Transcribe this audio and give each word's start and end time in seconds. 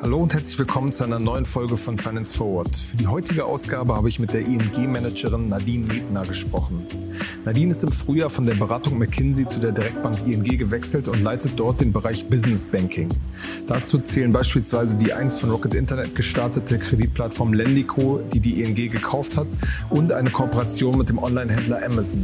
Hallo 0.00 0.22
und 0.22 0.32
herzlich 0.32 0.58
willkommen 0.58 0.90
zu 0.90 1.04
einer 1.04 1.18
neuen 1.18 1.44
Folge 1.44 1.76
von 1.76 1.98
Finance 1.98 2.34
Forward. 2.34 2.74
Für 2.74 2.96
die 2.96 3.06
heutige 3.06 3.44
Ausgabe 3.44 3.94
habe 3.94 4.08
ich 4.08 4.18
mit 4.18 4.32
der 4.32 4.40
ING-Managerin 4.46 5.50
Nadine 5.50 5.86
Nebner 5.86 6.22
gesprochen. 6.22 6.86
Nadine 7.44 7.72
ist 7.72 7.82
im 7.82 7.92
Frühjahr 7.92 8.30
von 8.30 8.46
der 8.46 8.54
Beratung 8.54 8.96
McKinsey 8.96 9.46
zu 9.46 9.60
der 9.60 9.72
Direktbank 9.72 10.16
ING 10.26 10.44
gewechselt 10.44 11.08
und 11.08 11.22
leitet 11.22 11.52
dort 11.56 11.82
den 11.82 11.92
Bereich 11.92 12.26
Business 12.30 12.64
Banking. 12.64 13.10
Dazu 13.66 13.98
zählen 13.98 14.32
beispielsweise 14.32 14.96
die 14.96 15.12
einst 15.12 15.40
von 15.40 15.50
Rocket 15.50 15.74
Internet 15.74 16.14
gestartete 16.14 16.78
Kreditplattform 16.78 17.52
Lendico, 17.52 18.20
die 18.32 18.40
die 18.40 18.62
ING 18.62 18.74
gekauft 18.74 19.36
hat, 19.36 19.48
und 19.90 20.12
eine 20.12 20.30
Kooperation 20.30 20.96
mit 20.96 21.10
dem 21.10 21.18
Online-Händler 21.18 21.84
Amazon. 21.84 22.22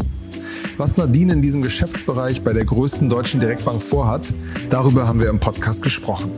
Was 0.83 0.97
Nadine 0.97 1.35
in 1.35 1.41
diesem 1.41 1.63
Geschäftsbereich 1.63 2.43
bei 2.43 2.53
der 2.53 2.65
größten 2.65 3.09
deutschen 3.09 3.39
Direktbank 3.39 3.81
vorhat, 3.81 4.35
darüber 4.69 5.07
haben 5.07 5.21
wir 5.21 5.29
im 5.29 5.39
Podcast 5.39 5.81
gesprochen. 5.81 6.33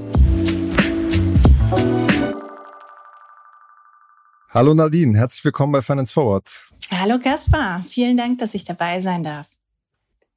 Hallo 4.50 4.74
Nadine, 4.74 5.16
herzlich 5.16 5.42
willkommen 5.46 5.72
bei 5.72 5.80
Finance 5.80 6.12
Forward. 6.12 6.68
Hallo 6.90 7.18
Kaspar, 7.18 7.82
vielen 7.88 8.18
Dank, 8.18 8.36
dass 8.36 8.54
ich 8.54 8.64
dabei 8.64 9.00
sein 9.00 9.22
darf. 9.22 9.48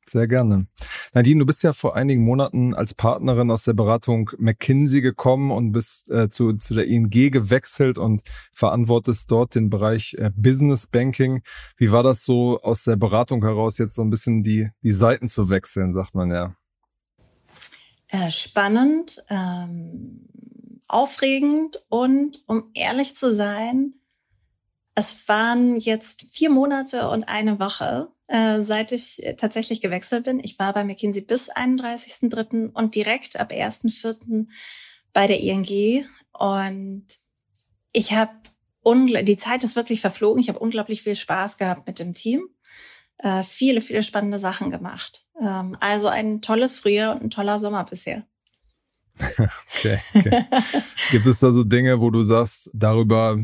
Sehr 0.09 0.27
gerne. 0.27 0.67
Nadine, 1.13 1.39
du 1.39 1.45
bist 1.45 1.63
ja 1.63 1.73
vor 1.73 1.95
einigen 1.95 2.23
Monaten 2.23 2.73
als 2.73 2.93
Partnerin 2.93 3.51
aus 3.51 3.63
der 3.63 3.73
Beratung 3.73 4.31
McKinsey 4.37 5.01
gekommen 5.01 5.51
und 5.51 5.73
bist 5.73 6.09
äh, 6.09 6.29
zu, 6.29 6.53
zu 6.53 6.73
der 6.73 6.85
ING 6.85 7.09
gewechselt 7.09 7.97
und 7.97 8.21
verantwortest 8.53 9.29
dort 9.29 9.55
den 9.55 9.69
Bereich 9.69 10.15
äh, 10.17 10.31
Business 10.33 10.87
Banking. 10.87 11.41
Wie 11.75 11.91
war 11.91 12.03
das 12.03 12.23
so 12.23 12.59
aus 12.61 12.83
der 12.83 12.95
Beratung 12.95 13.43
heraus, 13.43 13.77
jetzt 13.77 13.95
so 13.95 14.01
ein 14.01 14.09
bisschen 14.09 14.43
die, 14.43 14.69
die 14.81 14.91
Seiten 14.91 15.27
zu 15.27 15.49
wechseln, 15.49 15.93
sagt 15.93 16.15
man 16.15 16.31
ja? 16.31 16.55
Äh, 18.07 18.31
spannend, 18.31 19.21
ähm, 19.29 20.29
aufregend 20.87 21.83
und 21.89 22.41
um 22.47 22.71
ehrlich 22.73 23.17
zu 23.17 23.35
sein, 23.35 23.93
es 24.95 25.27
waren 25.27 25.77
jetzt 25.79 26.27
vier 26.31 26.49
Monate 26.49 27.09
und 27.09 27.25
eine 27.25 27.59
Woche, 27.59 28.09
äh, 28.27 28.61
seit 28.61 28.91
ich 28.91 29.21
tatsächlich 29.37 29.81
gewechselt 29.81 30.25
bin. 30.25 30.39
Ich 30.43 30.59
war 30.59 30.73
bei 30.73 30.83
McKinsey 30.83 31.21
bis 31.21 31.51
31.3. 31.51 32.71
und 32.73 32.95
direkt 32.95 33.39
ab 33.39 33.51
1.4. 33.51 34.47
bei 35.13 35.27
der 35.27 35.39
ING. 35.39 36.05
Und 36.33 37.05
ich 37.93 38.13
habe 38.13 38.31
die 38.85 39.37
Zeit 39.37 39.63
ist 39.63 39.75
wirklich 39.75 39.99
verflogen. 39.99 40.39
Ich 40.39 40.47
habe 40.47 40.59
unglaublich 40.59 41.01
viel 41.01 41.15
Spaß 41.15 41.57
gehabt 41.57 41.87
mit 41.87 41.99
dem 41.99 42.13
Team. 42.13 42.47
Äh, 43.17 43.43
viele, 43.43 43.81
viele 43.81 44.01
spannende 44.01 44.39
Sachen 44.39 44.71
gemacht. 44.71 45.25
Ähm, 45.41 45.75
also 45.79 46.07
ein 46.07 46.41
tolles 46.41 46.79
Frühjahr 46.79 47.15
und 47.15 47.23
ein 47.23 47.29
toller 47.29 47.59
Sommer 47.59 47.83
bisher. 47.83 48.25
okay, 49.19 49.99
okay. 50.13 50.45
Gibt 51.11 51.25
es 51.25 51.39
da 51.39 51.51
so 51.51 51.63
Dinge, 51.63 51.99
wo 51.99 52.11
du 52.11 52.21
sagst, 52.21 52.69
darüber 52.73 53.43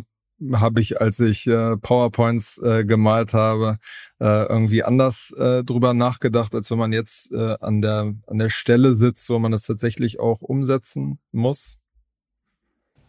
habe 0.51 0.81
ich, 0.81 0.99
als 0.99 1.19
ich 1.19 1.47
äh, 1.47 1.77
PowerPoints 1.77 2.57
äh, 2.59 2.83
gemalt 2.85 3.33
habe, 3.33 3.77
äh, 4.19 4.45
irgendwie 4.45 4.83
anders 4.83 5.31
äh, 5.37 5.63
drüber 5.63 5.93
nachgedacht, 5.93 6.53
als 6.55 6.69
wenn 6.71 6.77
man 6.77 6.93
jetzt 6.93 7.31
äh, 7.31 7.55
an 7.59 7.81
der 7.81 8.13
an 8.27 8.37
der 8.37 8.49
Stelle 8.49 8.93
sitzt, 8.93 9.29
wo 9.29 9.39
man 9.39 9.53
es 9.53 9.63
tatsächlich 9.63 10.19
auch 10.19 10.41
umsetzen 10.41 11.19
muss? 11.31 11.77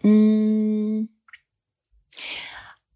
Mm. 0.02 1.04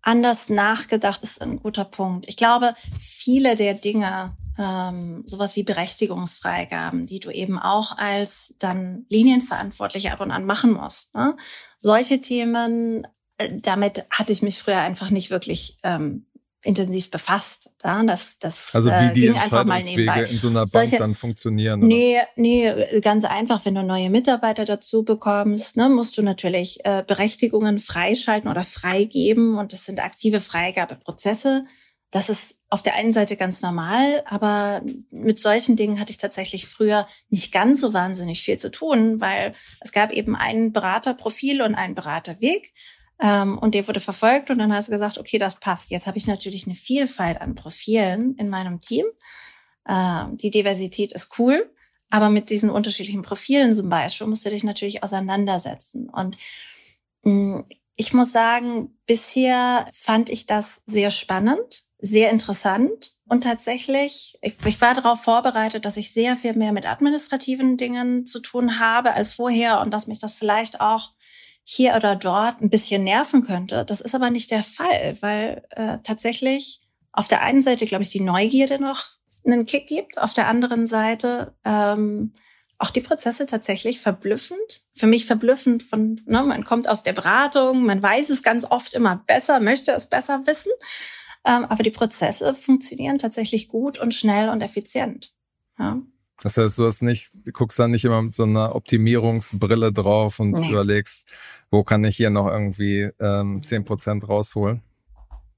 Anders 0.02 0.48
nachgedacht 0.48 1.22
ist 1.22 1.42
ein 1.42 1.60
guter 1.60 1.84
Punkt. 1.84 2.26
Ich 2.28 2.36
glaube, 2.36 2.74
viele 2.98 3.56
der 3.56 3.74
Dinge, 3.74 4.36
ähm, 4.58 5.22
sowas 5.26 5.54
wie 5.54 5.64
Berechtigungsfreigaben, 5.64 7.06
die 7.06 7.20
du 7.20 7.30
eben 7.30 7.58
auch 7.58 7.98
als 7.98 8.54
dann 8.58 9.04
Linienverantwortliche 9.10 10.10
ab 10.10 10.20
und 10.20 10.30
an 10.30 10.46
machen 10.46 10.72
musst. 10.72 11.14
Ne? 11.14 11.36
Solche 11.76 12.22
Themen 12.22 13.06
damit 13.60 14.04
hatte 14.10 14.32
ich 14.32 14.42
mich 14.42 14.58
früher 14.58 14.78
einfach 14.78 15.10
nicht 15.10 15.30
wirklich 15.30 15.78
ähm, 15.82 16.26
intensiv 16.62 17.10
befasst. 17.10 17.70
Ja, 17.84 18.02
das, 18.02 18.38
das 18.40 18.74
also 18.74 18.90
wie 18.90 19.14
die 19.14 19.20
ging 19.20 19.36
einfach 19.36 19.64
mal 19.64 19.82
nebenbei. 19.82 20.24
in 20.24 20.38
so 20.38 20.48
einer 20.48 20.60
Bank 20.60 20.70
Solche, 20.70 20.96
dann 20.96 21.14
funktionieren? 21.14 21.80
Oder? 21.80 21.88
Nee, 21.88 22.20
nee, 22.36 23.00
ganz 23.00 23.24
einfach. 23.24 23.64
Wenn 23.64 23.76
du 23.76 23.82
neue 23.82 24.10
Mitarbeiter 24.10 24.64
dazu 24.64 25.04
bekommst, 25.04 25.76
ne, 25.76 25.88
musst 25.88 26.18
du 26.18 26.22
natürlich 26.22 26.84
äh, 26.84 27.04
Berechtigungen 27.06 27.78
freischalten 27.78 28.50
oder 28.50 28.64
freigeben 28.64 29.56
und 29.56 29.72
das 29.72 29.84
sind 29.86 30.02
aktive 30.02 30.40
Freigabeprozesse. 30.40 31.64
Das 32.10 32.28
ist 32.28 32.56
auf 32.70 32.82
der 32.82 32.94
einen 32.94 33.12
Seite 33.12 33.36
ganz 33.36 33.62
normal, 33.62 34.22
aber 34.26 34.82
mit 35.10 35.38
solchen 35.38 35.76
Dingen 35.76 36.00
hatte 36.00 36.10
ich 36.10 36.18
tatsächlich 36.18 36.66
früher 36.66 37.06
nicht 37.30 37.52
ganz 37.52 37.80
so 37.80 37.94
wahnsinnig 37.94 38.42
viel 38.42 38.58
zu 38.58 38.70
tun, 38.70 39.20
weil 39.20 39.54
es 39.80 39.92
gab 39.92 40.10
eben 40.10 40.36
ein 40.36 40.72
Beraterprofil 40.72 41.62
und 41.62 41.74
einen 41.74 41.94
Beraterweg. 41.94 42.72
Ähm, 43.20 43.58
und 43.58 43.74
der 43.74 43.86
wurde 43.88 44.00
verfolgt 44.00 44.50
und 44.50 44.58
dann 44.58 44.72
hast 44.72 44.88
du 44.88 44.92
gesagt, 44.92 45.18
okay, 45.18 45.38
das 45.38 45.56
passt. 45.56 45.90
Jetzt 45.90 46.06
habe 46.06 46.18
ich 46.18 46.26
natürlich 46.26 46.66
eine 46.66 46.74
Vielfalt 46.74 47.40
an 47.40 47.54
Profilen 47.54 48.36
in 48.36 48.48
meinem 48.48 48.80
Team. 48.80 49.06
Ähm, 49.88 50.36
die 50.36 50.50
Diversität 50.50 51.12
ist 51.12 51.38
cool, 51.38 51.72
aber 52.10 52.30
mit 52.30 52.50
diesen 52.50 52.70
unterschiedlichen 52.70 53.22
Profilen 53.22 53.74
zum 53.74 53.88
Beispiel 53.88 54.26
musst 54.26 54.46
du 54.46 54.50
dich 54.50 54.64
natürlich 54.64 55.02
auseinandersetzen. 55.02 56.08
Und 56.08 56.36
mh, 57.22 57.32
mm, 57.32 57.64
ich 58.00 58.14
muss 58.14 58.30
sagen, 58.30 58.96
bisher 59.06 59.88
fand 59.92 60.30
ich 60.30 60.46
das 60.46 60.82
sehr 60.86 61.10
spannend, 61.10 61.82
sehr 61.98 62.30
interessant. 62.30 63.16
Und 63.26 63.42
tatsächlich, 63.42 64.38
ich, 64.40 64.56
ich, 64.64 64.80
war 64.80 64.94
darauf 64.94 65.20
vorbereitet, 65.20 65.84
dass 65.84 65.96
ich 65.96 66.12
sehr 66.12 66.36
viel 66.36 66.54
mehr 66.54 66.70
mit 66.70 66.86
administrativen 66.86 67.76
Dingen 67.76 68.24
zu 68.24 68.38
tun 68.38 68.78
habe 68.78 69.14
als 69.14 69.32
vorher 69.32 69.80
und 69.80 69.90
dass 69.92 70.06
mich 70.06 70.20
das 70.20 70.34
vielleicht 70.34 70.80
auch 70.80 71.10
hier 71.70 71.94
oder 71.94 72.16
dort 72.16 72.62
ein 72.62 72.70
bisschen 72.70 73.04
nerven 73.04 73.42
könnte. 73.42 73.84
Das 73.84 74.00
ist 74.00 74.14
aber 74.14 74.30
nicht 74.30 74.50
der 74.50 74.62
Fall, 74.62 75.18
weil 75.20 75.66
äh, 75.70 75.98
tatsächlich 76.02 76.80
auf 77.12 77.28
der 77.28 77.42
einen 77.42 77.60
Seite, 77.60 77.84
glaube 77.84 78.04
ich, 78.04 78.10
die 78.10 78.22
Neugierde 78.22 78.82
noch 78.82 79.04
einen 79.44 79.66
Kick 79.66 79.86
gibt, 79.86 80.18
auf 80.18 80.32
der 80.32 80.48
anderen 80.48 80.86
Seite 80.86 81.54
ähm, 81.66 82.32
auch 82.78 82.88
die 82.88 83.02
Prozesse 83.02 83.44
tatsächlich 83.44 84.00
verblüffend. 84.00 84.86
Für 84.94 85.06
mich 85.06 85.26
verblüffend 85.26 85.82
von, 85.82 86.22
ne, 86.24 86.42
man 86.42 86.64
kommt 86.64 86.88
aus 86.88 87.02
der 87.02 87.12
Beratung, 87.12 87.84
man 87.84 88.02
weiß 88.02 88.30
es 88.30 88.42
ganz 88.42 88.64
oft 88.64 88.94
immer 88.94 89.22
besser, 89.26 89.60
möchte 89.60 89.92
es 89.92 90.06
besser 90.06 90.46
wissen. 90.46 90.72
Ähm, 91.44 91.66
aber 91.66 91.82
die 91.82 91.90
Prozesse 91.90 92.54
funktionieren 92.54 93.18
tatsächlich 93.18 93.68
gut 93.68 93.98
und 93.98 94.14
schnell 94.14 94.48
und 94.48 94.62
effizient. 94.62 95.34
Ja. 95.78 96.00
Das 96.40 96.56
heißt, 96.56 96.78
du 96.78 96.86
hast 96.86 97.02
nicht, 97.02 97.30
du 97.34 97.52
guckst 97.52 97.78
da 97.78 97.88
nicht 97.88 98.04
immer 98.04 98.22
mit 98.22 98.34
so 98.34 98.44
einer 98.44 98.74
Optimierungsbrille 98.74 99.92
drauf 99.92 100.38
und 100.38 100.52
nee. 100.52 100.70
überlegst, 100.70 101.26
wo 101.70 101.82
kann 101.82 102.04
ich 102.04 102.16
hier 102.16 102.30
noch 102.30 102.46
irgendwie 102.46 103.10
ähm, 103.20 103.60
10% 103.60 104.24
rausholen? 104.26 104.82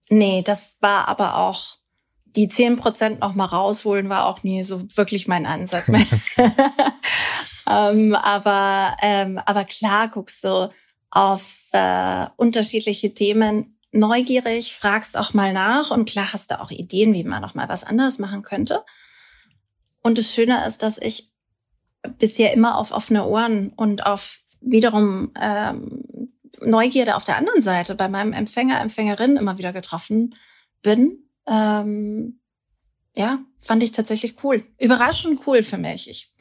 Nee, 0.08 0.42
das 0.42 0.76
war 0.80 1.06
aber 1.08 1.36
auch, 1.36 1.76
die 2.24 2.48
10% 2.48 3.18
noch 3.18 3.34
mal 3.34 3.44
rausholen 3.44 4.08
war 4.08 4.26
auch 4.26 4.42
nie 4.42 4.62
so 4.62 4.82
wirklich 4.96 5.28
mein 5.28 5.46
Ansatz. 5.46 5.88
ähm, 7.68 8.14
aber, 8.14 8.96
ähm, 9.02 9.38
aber 9.44 9.64
klar 9.64 10.08
guckst 10.08 10.42
du 10.44 10.70
auf 11.10 11.68
äh, 11.72 12.26
unterschiedliche 12.36 13.12
Themen 13.12 13.76
neugierig, 13.92 14.74
fragst 14.74 15.16
auch 15.16 15.34
mal 15.34 15.52
nach 15.52 15.90
und 15.90 16.08
klar 16.08 16.32
hast 16.32 16.50
du 16.50 16.60
auch 16.60 16.70
Ideen, 16.70 17.12
wie 17.12 17.24
man 17.24 17.42
noch 17.42 17.54
mal 17.54 17.68
was 17.68 17.84
anderes 17.84 18.18
machen 18.18 18.42
könnte. 18.42 18.84
Und 20.02 20.18
das 20.18 20.32
Schöne 20.32 20.66
ist, 20.66 20.82
dass 20.82 20.98
ich 20.98 21.30
bisher 22.18 22.52
immer 22.52 22.78
auf 22.78 22.92
offene 22.92 23.26
Ohren 23.26 23.72
und 23.76 24.06
auf 24.06 24.40
wiederum 24.60 25.32
ähm, 25.40 26.30
Neugierde 26.62 27.16
auf 27.16 27.24
der 27.24 27.36
anderen 27.36 27.62
Seite 27.62 27.94
bei 27.94 28.08
meinem 28.08 28.32
Empfänger, 28.32 28.80
Empfängerin 28.80 29.36
immer 29.36 29.58
wieder 29.58 29.72
getroffen 29.72 30.34
bin. 30.82 31.24
Ähm, 31.46 32.40
ja, 33.16 33.40
fand 33.58 33.82
ich 33.82 33.92
tatsächlich 33.92 34.42
cool. 34.44 34.64
Überraschend 34.78 35.40
cool 35.46 35.62
für 35.62 35.78
mich. 35.78 36.08
Ich 36.08 36.32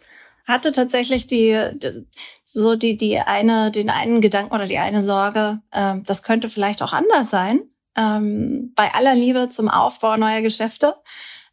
hatte 0.45 0.72
tatsächlich 0.72 1.28
die, 1.28 1.57
die 1.75 2.07
so 2.45 2.75
die 2.75 2.98
die 2.98 3.19
eine 3.19 3.72
den 3.72 3.89
einen 3.89 4.22
Gedanken 4.22 4.54
oder 4.54 4.66
die 4.66 4.80
eine 4.80 5.01
Sorge, 5.01 5.62
ähm, 5.74 6.04
das 6.04 6.24
könnte 6.24 6.50
vielleicht 6.50 6.81
auch 6.81 6.94
anders 6.94 7.30
sein. 7.30 7.62
Ähm, 7.95 8.74
bei 8.75 8.94
aller 8.94 9.16
Liebe 9.16 9.50
zum 9.50 9.69
Aufbau 9.69 10.18
neuer 10.18 10.42
Geschäfte 10.42 10.95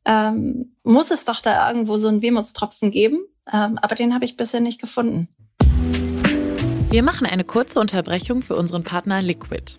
ähm, 0.04 0.75
muss 0.86 1.10
es 1.10 1.24
doch 1.24 1.40
da 1.40 1.68
irgendwo 1.68 1.96
so 1.96 2.08
einen 2.08 2.22
Wehmutstropfen 2.22 2.90
geben. 2.90 3.18
Ähm, 3.52 3.78
aber 3.82 3.94
den 3.94 4.14
habe 4.14 4.24
ich 4.24 4.36
bisher 4.36 4.60
nicht 4.60 4.80
gefunden. 4.80 5.28
Wir 6.90 7.02
machen 7.02 7.26
eine 7.26 7.44
kurze 7.44 7.80
Unterbrechung 7.80 8.42
für 8.42 8.56
unseren 8.56 8.84
Partner 8.84 9.20
Liquid. 9.20 9.78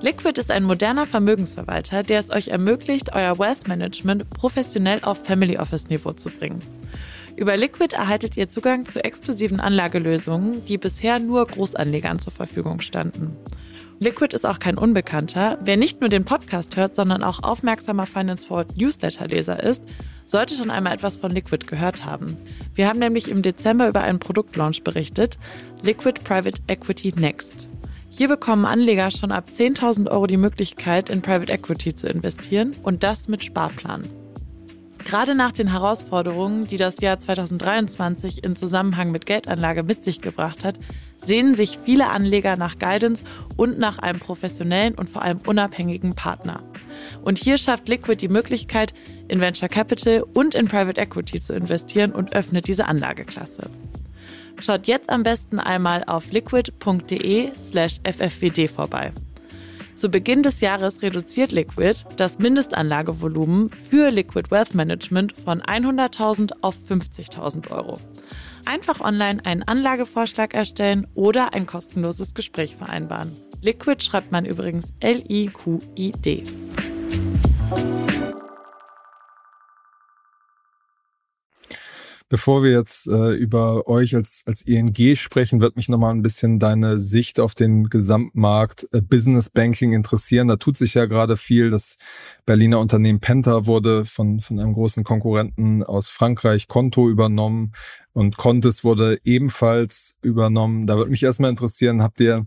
Liquid 0.00 0.38
ist 0.38 0.50
ein 0.50 0.64
moderner 0.64 1.06
Vermögensverwalter, 1.06 2.02
der 2.02 2.20
es 2.20 2.30
euch 2.30 2.48
ermöglicht, 2.48 3.14
euer 3.14 3.38
Wealth 3.38 3.66
Management 3.66 4.28
professionell 4.30 5.02
auf 5.02 5.24
Family 5.24 5.56
Office 5.56 5.88
Niveau 5.88 6.12
zu 6.12 6.28
bringen. 6.28 6.60
Über 7.36 7.56
Liquid 7.56 7.96
erhaltet 7.96 8.36
ihr 8.36 8.48
Zugang 8.48 8.86
zu 8.86 9.02
exklusiven 9.02 9.60
Anlagelösungen, 9.60 10.64
die 10.66 10.78
bisher 10.78 11.18
nur 11.18 11.46
Großanlegern 11.46 12.18
zur 12.18 12.32
Verfügung 12.32 12.80
standen. 12.80 13.36
Liquid 14.00 14.34
ist 14.34 14.44
auch 14.44 14.58
kein 14.58 14.76
Unbekannter. 14.76 15.58
Wer 15.62 15.76
nicht 15.76 16.00
nur 16.00 16.10
den 16.10 16.24
Podcast 16.24 16.76
hört, 16.76 16.96
sondern 16.96 17.22
auch 17.22 17.42
aufmerksamer 17.42 18.06
Finance 18.06 18.46
Forward 18.46 18.76
Newsletter-Leser 18.76 19.62
ist, 19.62 19.82
sollte 20.26 20.54
schon 20.54 20.70
einmal 20.70 20.94
etwas 20.94 21.16
von 21.16 21.30
Liquid 21.30 21.66
gehört 21.66 22.04
haben. 22.04 22.36
Wir 22.74 22.88
haben 22.88 22.98
nämlich 22.98 23.28
im 23.28 23.42
Dezember 23.42 23.88
über 23.88 24.02
einen 24.02 24.18
Produktlaunch 24.18 24.82
berichtet, 24.82 25.38
Liquid 25.82 26.20
Private 26.24 26.60
Equity 26.66 27.12
Next. 27.16 27.68
Hier 28.10 28.28
bekommen 28.28 28.64
Anleger 28.64 29.10
schon 29.10 29.32
ab 29.32 29.48
10.000 29.54 30.10
Euro 30.10 30.26
die 30.26 30.36
Möglichkeit, 30.36 31.08
in 31.08 31.22
Private 31.22 31.52
Equity 31.52 31.94
zu 31.94 32.08
investieren 32.08 32.74
und 32.82 33.02
das 33.02 33.28
mit 33.28 33.44
Sparplan. 33.44 34.04
Gerade 35.04 35.34
nach 35.34 35.52
den 35.52 35.70
Herausforderungen, 35.70 36.66
die 36.66 36.78
das 36.78 37.00
Jahr 37.00 37.20
2023 37.20 38.42
in 38.42 38.56
Zusammenhang 38.56 39.10
mit 39.10 39.26
Geldanlage 39.26 39.82
mit 39.82 40.02
sich 40.02 40.20
gebracht 40.20 40.64
hat, 40.64 40.78
sehnen 41.18 41.54
sich 41.54 41.78
viele 41.78 42.10
Anleger 42.10 42.56
nach 42.56 42.78
Guidance 42.78 43.24
und 43.56 43.78
nach 43.78 43.98
einem 43.98 44.20
professionellen 44.20 44.94
und 44.94 45.08
vor 45.08 45.22
allem 45.22 45.40
unabhängigen 45.46 46.14
Partner. 46.14 46.62
Und 47.22 47.38
hier 47.38 47.58
schafft 47.58 47.88
Liquid 47.88 48.20
die 48.20 48.28
Möglichkeit, 48.28 48.94
in 49.28 49.40
Venture 49.40 49.68
Capital 49.68 50.24
und 50.34 50.54
in 50.54 50.68
Private 50.68 51.00
Equity 51.00 51.40
zu 51.40 51.54
investieren 51.54 52.12
und 52.12 52.34
öffnet 52.34 52.68
diese 52.68 52.86
Anlageklasse. 52.86 53.70
Schaut 54.60 54.86
jetzt 54.86 55.10
am 55.10 55.22
besten 55.22 55.58
einmal 55.58 56.04
auf 56.04 56.30
liquid.de 56.30 57.50
slash 57.58 57.96
ffwd 58.04 58.68
vorbei. 58.68 59.12
Zu 59.96 60.10
Beginn 60.10 60.42
des 60.42 60.60
Jahres 60.60 61.02
reduziert 61.02 61.52
Liquid 61.52 62.04
das 62.16 62.38
Mindestanlagevolumen 62.38 63.70
für 63.70 64.10
Liquid 64.10 64.50
Wealth 64.50 64.74
Management 64.74 65.34
von 65.38 65.62
100.000 65.62 66.52
auf 66.62 66.76
50.000 66.88 67.70
Euro. 67.70 68.00
Einfach 68.64 69.00
online 69.00 69.44
einen 69.44 69.62
Anlagevorschlag 69.62 70.54
erstellen 70.54 71.06
oder 71.14 71.52
ein 71.52 71.66
kostenloses 71.66 72.34
Gespräch 72.34 72.76
vereinbaren. 72.76 73.32
Liquid 73.60 74.02
schreibt 74.04 74.32
man 74.32 74.44
übrigens 74.44 74.92
L-I-Q-I-D. 75.00 76.44
Bevor 82.34 82.64
wir 82.64 82.72
jetzt 82.72 83.06
äh, 83.06 83.34
über 83.34 83.86
euch 83.86 84.16
als, 84.16 84.42
als 84.44 84.62
ING 84.62 85.14
sprechen, 85.14 85.60
wird 85.60 85.76
mich 85.76 85.88
nochmal 85.88 86.12
ein 86.12 86.22
bisschen 86.22 86.58
deine 86.58 86.98
Sicht 86.98 87.38
auf 87.38 87.54
den 87.54 87.90
Gesamtmarkt 87.90 88.88
äh, 88.92 89.00
Business 89.00 89.50
Banking 89.50 89.92
interessieren. 89.92 90.48
Da 90.48 90.56
tut 90.56 90.76
sich 90.76 90.94
ja 90.94 91.04
gerade 91.04 91.36
viel. 91.36 91.70
Das 91.70 91.96
Berliner 92.44 92.80
Unternehmen 92.80 93.20
Penta 93.20 93.66
wurde 93.66 94.04
von, 94.04 94.40
von 94.40 94.58
einem 94.58 94.72
großen 94.72 95.04
Konkurrenten 95.04 95.84
aus 95.84 96.08
Frankreich 96.08 96.66
Konto 96.66 97.08
übernommen 97.08 97.72
und 98.14 98.38
Contis 98.38 98.84
wurde 98.84 99.20
ebenfalls 99.24 100.16
übernommen. 100.22 100.86
Da 100.86 100.96
würde 100.96 101.10
mich 101.10 101.22
erstmal 101.22 101.50
interessieren, 101.50 102.02
habt 102.02 102.20
ihr 102.20 102.46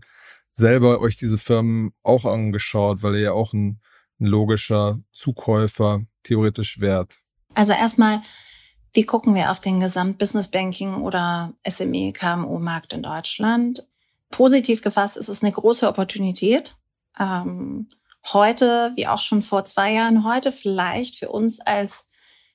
selber 0.52 1.00
euch 1.00 1.16
diese 1.16 1.38
Firmen 1.38 1.92
auch 2.02 2.24
angeschaut, 2.24 3.02
weil 3.04 3.14
ihr 3.14 3.20
ja 3.20 3.32
auch 3.32 3.52
ein, 3.52 3.80
ein 4.18 4.26
logischer 4.26 4.98
Zukäufer 5.12 6.02
theoretisch 6.24 6.80
wärt? 6.80 7.20
Also 7.54 7.72
erstmal 7.72 8.22
wie 8.92 9.04
gucken 9.04 9.34
wir 9.34 9.50
auf 9.50 9.60
den 9.60 9.80
Gesamt-Business 9.80 10.48
Banking 10.48 11.02
oder 11.02 11.52
SME-KMU-Markt 11.68 12.92
in 12.92 13.02
Deutschland? 13.02 13.86
Positiv 14.30 14.82
gefasst 14.82 15.16
ist 15.16 15.28
es 15.28 15.42
eine 15.42 15.52
große 15.52 15.86
Opportunität. 15.86 16.76
Ähm, 17.18 17.88
heute, 18.32 18.92
wie 18.96 19.06
auch 19.06 19.20
schon 19.20 19.42
vor 19.42 19.64
zwei 19.64 19.92
Jahren, 19.92 20.24
heute 20.24 20.52
vielleicht 20.52 21.16
für 21.16 21.28
uns 21.28 21.60
als 21.60 22.08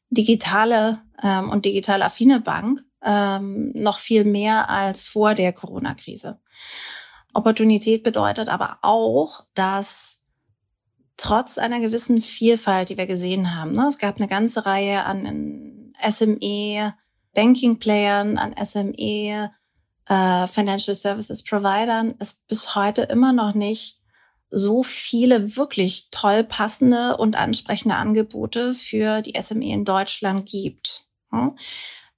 digitale 0.09 1.01
ähm, 1.21 1.49
und 1.49 1.65
digital 1.65 2.01
affine 2.01 2.39
Bank 2.39 2.83
ähm, 3.03 3.71
noch 3.75 3.97
viel 3.97 4.23
mehr 4.23 4.69
als 4.69 5.05
vor 5.05 5.33
der 5.33 5.53
Corona-Krise. 5.53 6.39
Opportunität 7.33 8.03
bedeutet 8.03 8.49
aber 8.49 8.77
auch, 8.81 9.43
dass 9.55 10.21
trotz 11.17 11.57
einer 11.57 11.79
gewissen 11.79 12.21
Vielfalt, 12.21 12.89
die 12.89 12.97
wir 12.97 13.07
gesehen 13.07 13.55
haben, 13.55 13.73
ne, 13.73 13.85
es 13.87 13.97
gab 13.97 14.17
eine 14.17 14.27
ganze 14.27 14.65
Reihe 14.65 15.03
an 15.05 15.93
SME 16.07 16.93
Banking 17.33 17.79
Playern, 17.79 18.37
an 18.37 18.53
SME 18.63 19.51
äh, 20.07 20.47
Financial 20.47 20.95
Services 20.95 21.43
Providern 21.43 22.15
es 22.19 22.33
bis 22.33 22.75
heute 22.75 23.03
immer 23.03 23.33
noch 23.33 23.53
nicht 23.53 23.99
so 24.49 24.83
viele 24.83 25.55
wirklich 25.55 26.09
toll 26.11 26.43
passende 26.43 27.17
und 27.17 27.35
ansprechende 27.35 27.95
Angebote 27.95 28.73
für 28.73 29.21
die 29.21 29.39
SME 29.39 29.71
in 29.73 29.85
Deutschland 29.85 30.47
gibt. 30.47 31.07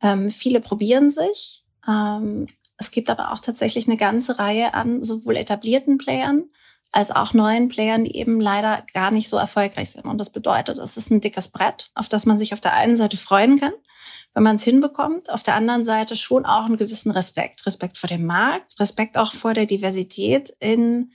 Ähm, 0.02 0.30
viele 0.30 0.60
probieren 0.62 1.10
sich. 1.10 1.64
Ähm, 1.88 2.48
es 2.78 2.92
gibt 2.92 3.10
aber 3.10 3.32
auch 3.32 3.40
tatsächlich 3.40 3.88
eine 3.88 3.98
ganze 3.98 4.38
Reihe 4.40 4.74
an 4.74 5.04
sowohl 5.04 5.38
etablierten 5.38 5.98
Playern 5.98 6.50
als 6.96 7.12
auch 7.12 7.34
neuen 7.34 7.68
Playern, 7.68 8.06
die 8.06 8.16
eben 8.16 8.40
leider 8.40 8.84
gar 8.94 9.12
nicht 9.12 9.28
so 9.28 9.36
erfolgreich 9.36 9.92
sind. 9.92 10.06
Und 10.06 10.18
das 10.18 10.30
bedeutet, 10.30 10.78
es 10.78 10.96
ist 10.96 11.12
ein 11.12 11.20
dickes 11.20 11.50
Brett, 11.50 11.92
auf 11.94 12.08
das 12.08 12.26
man 12.26 12.38
sich 12.38 12.54
auf 12.54 12.62
der 12.62 12.74
einen 12.74 12.96
Seite 12.96 13.18
freuen 13.18 13.60
kann, 13.60 13.74
wenn 14.34 14.44
man 14.44 14.56
es 14.56 14.64
hinbekommt, 14.64 15.30
auf 15.30 15.44
der 15.44 15.56
anderen 15.56 15.84
Seite 15.84 16.16
schon 16.16 16.46
auch 16.46 16.66
einen 16.66 16.78
gewissen 16.78 17.12
Respekt. 17.12 17.66
Respekt 17.66 17.98
vor 17.98 18.08
dem 18.08 18.26
Markt, 18.26 18.80
Respekt 18.80 19.18
auch 19.18 19.34
vor 19.34 19.54
der 19.54 19.66
Diversität 19.66 20.56
in 20.60 21.12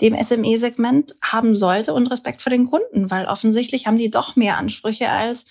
dem 0.00 0.20
SME-Segment 0.20 1.14
haben 1.22 1.54
sollte 1.54 1.94
und 1.94 2.08
Respekt 2.08 2.42
vor 2.42 2.50
den 2.50 2.66
Kunden, 2.66 3.10
weil 3.10 3.26
offensichtlich 3.26 3.86
haben 3.86 3.98
die 3.98 4.10
doch 4.10 4.34
mehr 4.34 4.56
Ansprüche 4.56 5.10
als 5.10 5.44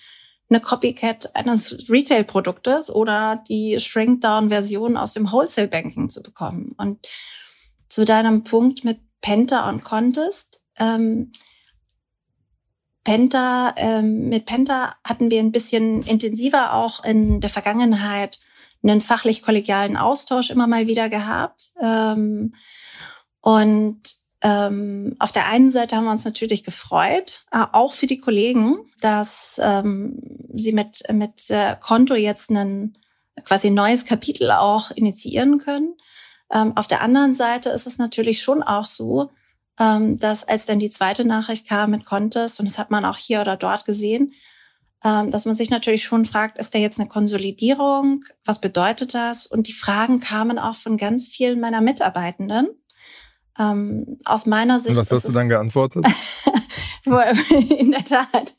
eine 0.50 0.62
Copycat 0.62 1.36
eines 1.36 1.90
Retail-Produktes 1.90 2.90
oder 2.90 3.44
die 3.48 3.80
Shrink-Down-Version 3.80 4.98
aus 4.98 5.14
dem 5.14 5.32
Wholesale-Banking 5.32 6.10
zu 6.10 6.24
bekommen. 6.24 6.74
Und 6.78 7.08
zu 7.88 8.06
deinem 8.06 8.44
Punkt 8.44 8.84
mit 8.84 9.00
Penta 9.22 9.68
und 9.70 9.84
Contest. 9.84 10.62
Ähm, 10.78 11.32
Penta, 13.04 13.74
ähm, 13.78 14.30
mit 14.30 14.46
Penta 14.46 14.96
hatten 15.04 15.32
wir 15.32 15.40
ein 15.40 15.52
bisschen 15.52 16.04
intensiver 16.04 16.74
auch 16.74 17.04
in 17.04 17.42
der 17.42 17.50
Vergangenheit 17.50 18.40
einen 18.84 19.02
fachlich-kollegialen 19.02 19.98
Austausch 19.98 20.50
immer 20.52 20.68
mal 20.68 20.88
wieder 20.88 21.10
gehabt. 21.10 21.72
Ähm, 21.82 22.54
und 23.42 24.02
ähm, 24.42 25.16
auf 25.20 25.32
der 25.32 25.48
einen 25.48 25.70
Seite 25.70 25.96
haben 25.96 26.06
wir 26.06 26.12
uns 26.12 26.26
natürlich 26.26 26.64
gefreut, 26.64 27.46
äh, 27.52 27.66
auch 27.74 27.92
für 27.92 28.08
die 28.08 28.20
Kollegen, 28.20 28.78
dass 29.02 29.60
ähm, 29.62 30.20
sie 30.54 30.72
mit, 30.72 31.04
mit 31.12 31.50
äh, 31.50 31.76
Konto 31.80 32.16
jetzt 32.16 32.50
ein 32.50 32.98
quasi 33.44 33.70
neues 33.70 34.06
Kapitel 34.06 34.52
auch 34.52 34.92
initiieren 34.92 35.58
können. 35.58 35.96
Ähm, 36.52 36.76
auf 36.78 36.88
der 36.88 37.02
anderen 37.02 37.34
Seite 37.34 37.70
ist 37.70 37.86
es 37.86 37.98
natürlich 37.98 38.42
schon 38.42 38.64
auch 38.64 38.86
so, 38.86 39.30
ähm, 39.78 40.18
dass 40.18 40.48
als 40.48 40.66
dann 40.66 40.80
die 40.80 40.90
zweite 40.90 41.26
Nachricht 41.26 41.68
kam 41.68 41.92
mit 41.92 42.06
Contest, 42.06 42.60
und 42.60 42.66
das 42.66 42.78
hat 42.80 42.92
man 42.92 43.06
auch 43.06 43.18
hier 43.18 43.42
oder 43.42 43.58
dort 43.58 43.86
gesehen, 43.86 44.34
ähm, 45.04 45.32
dass 45.32 45.46
man 45.46 45.56
sich 45.56 45.70
natürlich 45.70 46.04
schon 46.04 46.26
fragt, 46.26 46.58
ist 46.58 46.76
da 46.76 46.80
jetzt 46.80 47.00
eine 47.00 47.08
Konsolidierung? 47.08 48.22
Was 48.44 48.60
bedeutet 48.60 49.14
das? 49.14 49.48
Und 49.48 49.68
die 49.68 49.74
Fragen 49.74 50.20
kamen 50.20 50.60
auch 50.60 50.76
von 50.76 50.98
ganz 50.98 51.28
vielen 51.28 51.60
meiner 51.60 51.82
Mitarbeitenden. 51.82 52.68
Ähm, 53.60 54.18
aus 54.26 54.46
meiner 54.46 54.80
Sicht. 54.80 54.92
Und 54.92 54.98
was 54.98 55.12
hast 55.12 55.28
du 55.28 55.34
dann 55.34 55.50
geantwortet? 55.50 56.06
in 57.70 57.92
der 57.92 58.06
Tat. 58.06 58.56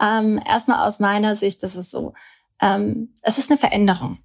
Ähm, 0.00 0.40
erstmal 0.46 0.86
aus 0.86 1.00
meiner 1.00 1.36
Sicht 1.36 1.62
ist 1.62 1.76
es 1.76 1.90
so. 1.90 2.14
Ähm, 2.60 3.14
es 3.22 3.38
ist 3.38 3.50
eine 3.50 3.58
Veränderung. 3.58 4.18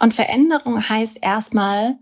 Und 0.00 0.14
Veränderung 0.14 0.88
heißt 0.88 1.18
erstmal, 1.22 1.98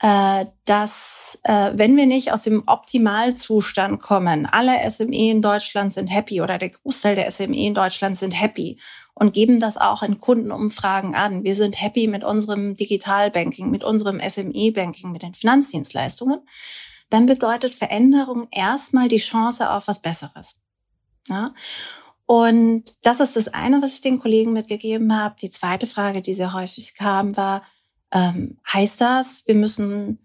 äh, 0.00 0.46
dass 0.64 1.38
äh, 1.42 1.72
wenn 1.74 1.96
wir 1.96 2.06
nicht 2.06 2.32
aus 2.32 2.42
dem 2.42 2.62
Optimalzustand 2.66 4.00
kommen, 4.00 4.46
alle 4.46 4.88
SME 4.88 5.30
in 5.30 5.42
Deutschland 5.42 5.92
sind 5.92 6.06
happy 6.06 6.40
oder 6.40 6.56
der 6.58 6.70
Großteil 6.70 7.16
der 7.16 7.30
SME 7.30 7.66
in 7.66 7.74
Deutschland 7.74 8.16
sind 8.16 8.30
happy 8.30 8.78
und 9.14 9.34
geben 9.34 9.60
das 9.60 9.76
auch 9.76 10.02
in 10.04 10.18
Kundenumfragen 10.18 11.14
an. 11.16 11.42
Wir 11.42 11.56
sind 11.56 11.80
happy 11.80 12.06
mit 12.06 12.22
unserem 12.22 12.76
Digitalbanking, 12.76 13.70
mit 13.70 13.82
unserem 13.82 14.20
SME-Banking, 14.20 15.10
mit 15.10 15.22
den 15.22 15.34
Finanzdienstleistungen. 15.34 16.38
Dann 17.10 17.26
bedeutet 17.26 17.74
Veränderung 17.74 18.48
erstmal 18.50 19.08
die 19.08 19.16
Chance 19.16 19.70
auf 19.70 19.88
was 19.88 20.00
Besseres. 20.00 20.60
Ja? 21.28 21.54
Und 22.26 22.96
das 23.02 23.20
ist 23.20 23.36
das 23.36 23.48
eine, 23.48 23.80
was 23.80 23.94
ich 23.94 24.00
den 24.02 24.18
Kollegen 24.18 24.52
mitgegeben 24.52 25.16
habe. 25.16 25.36
Die 25.40 25.50
zweite 25.50 25.86
Frage, 25.86 26.20
die 26.20 26.34
sehr 26.34 26.52
häufig 26.52 26.94
kam, 26.94 27.36
war, 27.36 27.62
ähm, 28.12 28.58
heißt 28.70 29.00
das, 29.00 29.46
wir 29.46 29.54
müssen 29.54 30.18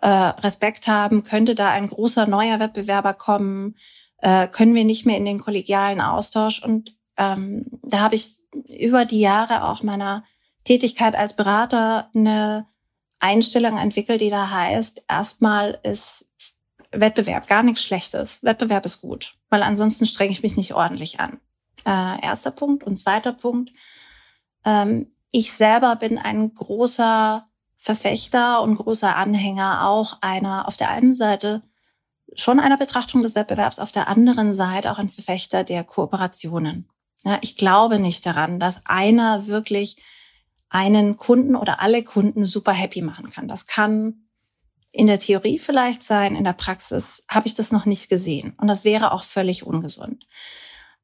äh, 0.00 0.08
Respekt 0.08 0.88
haben? 0.88 1.22
Könnte 1.22 1.54
da 1.54 1.70
ein 1.70 1.86
großer 1.86 2.26
neuer 2.26 2.60
Wettbewerber 2.60 3.14
kommen? 3.14 3.76
Äh, 4.18 4.48
können 4.48 4.74
wir 4.74 4.84
nicht 4.84 5.06
mehr 5.06 5.18
in 5.18 5.24
den 5.24 5.38
kollegialen 5.38 6.00
Austausch? 6.00 6.62
Und 6.62 6.96
ähm, 7.18 7.66
da 7.82 8.00
habe 8.00 8.14
ich 8.14 8.38
über 8.68 9.04
die 9.04 9.20
Jahre 9.20 9.64
auch 9.64 9.82
meiner 9.82 10.24
Tätigkeit 10.64 11.14
als 11.14 11.36
Berater 11.36 12.08
eine 12.14 12.66
Einstellung 13.18 13.76
entwickelt, 13.76 14.20
die 14.22 14.30
da 14.30 14.50
heißt, 14.50 15.04
erstmal 15.08 15.78
ist 15.82 16.29
Wettbewerb 16.92 17.46
gar 17.46 17.62
nichts 17.62 17.82
Schlechtes. 17.82 18.42
Wettbewerb 18.42 18.84
ist 18.84 19.00
gut, 19.00 19.34
weil 19.48 19.62
ansonsten 19.62 20.06
strenge 20.06 20.32
ich 20.32 20.42
mich 20.42 20.56
nicht 20.56 20.74
ordentlich 20.74 21.20
an. 21.20 21.40
Äh, 21.84 22.22
erster 22.24 22.50
Punkt. 22.50 22.84
Und 22.84 22.96
zweiter 22.96 23.32
Punkt, 23.32 23.72
ähm, 24.64 25.12
ich 25.30 25.52
selber 25.52 25.96
bin 25.96 26.18
ein 26.18 26.52
großer 26.52 27.46
Verfechter 27.78 28.60
und 28.62 28.76
großer 28.76 29.16
Anhänger 29.16 29.88
auch 29.88 30.18
einer 30.20 30.68
auf 30.68 30.76
der 30.76 30.90
einen 30.90 31.14
Seite 31.14 31.62
schon 32.34 32.60
einer 32.60 32.76
Betrachtung 32.76 33.22
des 33.22 33.34
Wettbewerbs, 33.34 33.78
auf 33.78 33.92
der 33.92 34.08
anderen 34.08 34.52
Seite 34.52 34.92
auch 34.92 34.98
ein 34.98 35.08
Verfechter 35.08 35.64
der 35.64 35.84
Kooperationen. 35.84 36.88
Ja, 37.24 37.38
ich 37.40 37.56
glaube 37.56 37.98
nicht 37.98 38.24
daran, 38.24 38.60
dass 38.60 38.86
einer 38.86 39.46
wirklich 39.46 39.96
einen 40.68 41.16
Kunden 41.16 41.56
oder 41.56 41.80
alle 41.80 42.04
Kunden 42.04 42.44
super 42.44 42.72
happy 42.72 43.02
machen 43.02 43.30
kann. 43.30 43.48
Das 43.48 43.66
kann 43.66 44.19
in 44.92 45.06
der 45.06 45.18
Theorie 45.18 45.58
vielleicht 45.58 46.02
sein, 46.02 46.34
in 46.34 46.44
der 46.44 46.52
Praxis 46.52 47.24
habe 47.28 47.46
ich 47.46 47.54
das 47.54 47.72
noch 47.72 47.86
nicht 47.86 48.08
gesehen. 48.08 48.54
Und 48.58 48.68
das 48.68 48.84
wäre 48.84 49.12
auch 49.12 49.22
völlig 49.22 49.64
ungesund. 49.64 50.26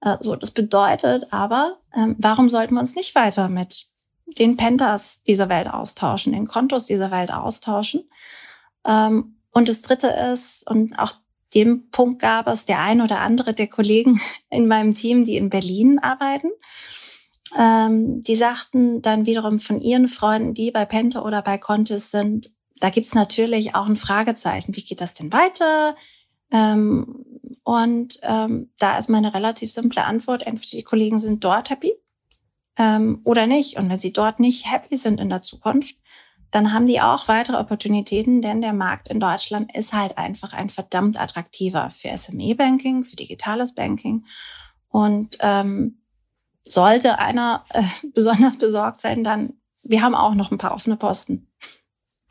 Äh, 0.01 0.17
so, 0.21 0.37
das 0.37 0.51
bedeutet 0.51 1.33
aber, 1.33 1.79
ähm, 1.95 2.17
warum 2.19 2.49
sollten 2.49 2.75
wir 2.75 2.81
uns 2.81 2.97
nicht 2.97 3.15
weiter 3.15 3.49
mit 3.49 3.87
den 4.39 4.57
Pentas 4.57 5.23
dieser 5.23 5.49
Welt 5.49 5.69
austauschen, 5.69 6.33
den 6.33 6.47
Kontos 6.47 6.87
dieser 6.87 7.11
Welt 7.11 7.33
austauschen? 7.33 8.09
Ähm, 8.85 9.37
und 9.53 9.69
das 9.69 9.83
dritte 9.83 10.09
ist, 10.09 10.69
und 10.69 10.99
auch 10.99 11.15
dem 11.55 11.89
Punkt 11.91 12.21
gab 12.21 12.49
es 12.49 12.67
der 12.67 12.81
ein 12.81 13.01
oder 13.01 13.21
andere 13.21 13.55
der 13.55 13.69
Kollegen 13.69 14.21
in 14.51 14.67
meinem 14.67 14.95
Team, 14.95 15.25
die 15.25 15.37
in 15.37 15.49
Berlin 15.49 15.99
arbeiten. 15.99 16.51
Ähm, 17.57 18.23
die 18.23 18.35
sagten 18.35 19.01
dann 19.01 19.25
wiederum 19.25 19.61
von 19.61 19.81
ihren 19.81 20.09
Freunden, 20.09 20.55
die 20.55 20.73
bei 20.73 20.85
Penta 20.85 21.23
oder 21.23 21.41
bei 21.43 21.57
Contis 21.57 22.11
sind, 22.11 22.51
da 22.81 22.91
gibt's 22.91 23.15
natürlich 23.15 23.75
auch 23.75 23.87
ein 23.87 23.97
Fragezeichen. 23.97 24.77
Wie 24.77 24.83
geht 24.83 25.01
das 25.01 25.15
denn 25.15 25.33
weiter? 25.33 25.97
Ähm, 26.51 27.25
und 27.65 28.19
ähm, 28.23 28.71
da 28.79 28.99
ist 28.99 29.09
meine 29.09 29.35
relativ 29.35 29.73
simple 29.73 30.05
Antwort, 30.05 30.47
entweder 30.47 30.71
die 30.71 30.83
Kollegen 30.83 31.19
sind 31.19 31.43
dort 31.43 31.71
happy 31.71 31.93
ähm, 32.79 33.21
oder 33.25 33.47
nicht. 33.47 33.79
Und 33.79 33.91
wenn 33.91 33.99
sie 33.99 34.13
dort 34.13 34.41
nicht 34.41 34.71
happy 34.71 34.97
sind 34.97 35.21
in 35.21 35.29
der 35.29 35.43
Zukunft, 35.43 35.97
dann 36.51 36.73
haben 36.73 36.87
die 36.87 37.01
auch 37.01 37.29
weitere 37.29 37.57
Opportunitäten, 37.57 38.41
denn 38.41 38.61
der 38.61 38.73
Markt 38.73 39.09
in 39.09 39.21
Deutschland 39.21 39.75
ist 39.75 39.93
halt 39.93 40.17
einfach 40.17 40.53
ein 40.53 40.71
verdammt 40.71 41.21
attraktiver 41.21 41.91
für 41.91 42.17
SME-Banking, 42.17 43.05
für 43.05 43.17
digitales 43.17 43.75
Banking. 43.75 44.25
Und 44.89 45.37
ähm, 45.41 46.03
sollte 46.65 47.19
einer 47.19 47.65
äh, 47.71 47.83
besonders 48.15 48.59
besorgt 48.59 49.01
sein, 49.01 49.25
dann 49.25 49.55
wir 49.89 50.03
haben 50.03 50.15
auch 50.15 50.35
noch 50.35 50.51
ein 50.51 50.59
paar 50.59 50.75
offene 50.75 50.97
Posten. 50.97 51.47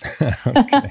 okay. 0.46 0.90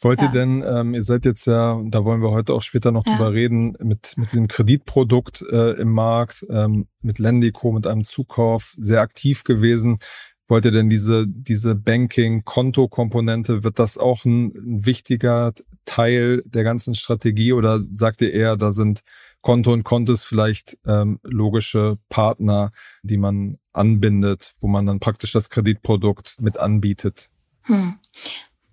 Wollt 0.00 0.22
ihr 0.22 0.28
denn, 0.28 0.62
ähm, 0.66 0.94
ihr 0.94 1.02
seid 1.02 1.24
jetzt 1.24 1.46
ja, 1.46 1.80
da 1.86 2.04
wollen 2.04 2.22
wir 2.22 2.30
heute 2.30 2.54
auch 2.54 2.62
später 2.62 2.92
noch 2.92 3.04
ja. 3.06 3.16
drüber 3.16 3.32
reden, 3.32 3.76
mit, 3.82 4.14
mit 4.16 4.32
dem 4.32 4.46
Kreditprodukt 4.46 5.42
äh, 5.50 5.72
im 5.72 5.92
Markt, 5.92 6.46
ähm, 6.50 6.86
mit 7.00 7.18
Lendico, 7.18 7.72
mit 7.72 7.86
einem 7.86 8.04
Zukauf 8.04 8.74
sehr 8.78 9.00
aktiv 9.00 9.42
gewesen. 9.44 9.98
Wollt 10.46 10.64
ihr 10.64 10.70
denn 10.70 10.88
diese, 10.88 11.26
diese 11.28 11.74
Banking-Konto-Komponente, 11.74 13.64
wird 13.64 13.78
das 13.78 13.98
auch 13.98 14.24
ein, 14.24 14.52
ein 14.56 14.86
wichtiger 14.86 15.52
Teil 15.84 16.42
der 16.46 16.64
ganzen 16.64 16.94
Strategie 16.94 17.52
oder 17.52 17.80
sagt 17.90 18.22
ihr 18.22 18.32
eher, 18.32 18.56
da 18.56 18.72
sind 18.72 19.02
Konto 19.42 19.72
und 19.72 19.84
Kontes 19.84 20.24
vielleicht 20.24 20.78
ähm, 20.86 21.20
logische 21.22 21.98
Partner, 22.08 22.70
die 23.02 23.18
man 23.18 23.58
anbindet, 23.72 24.54
wo 24.60 24.68
man 24.68 24.86
dann 24.86 25.00
praktisch 25.00 25.32
das 25.32 25.50
Kreditprodukt 25.50 26.36
mit 26.40 26.58
anbietet? 26.58 27.30
Hm. 27.68 27.98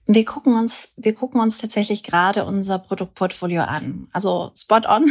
Wir 0.07 0.25
gucken 0.25 0.55
uns, 0.55 0.89
wir 0.97 1.13
gucken 1.13 1.41
uns 1.41 1.57
tatsächlich 1.57 2.03
gerade 2.03 2.45
unser 2.45 2.79
Produktportfolio 2.79 3.63
an. 3.63 4.07
Also 4.11 4.51
spot 4.55 4.87
on. 4.87 5.09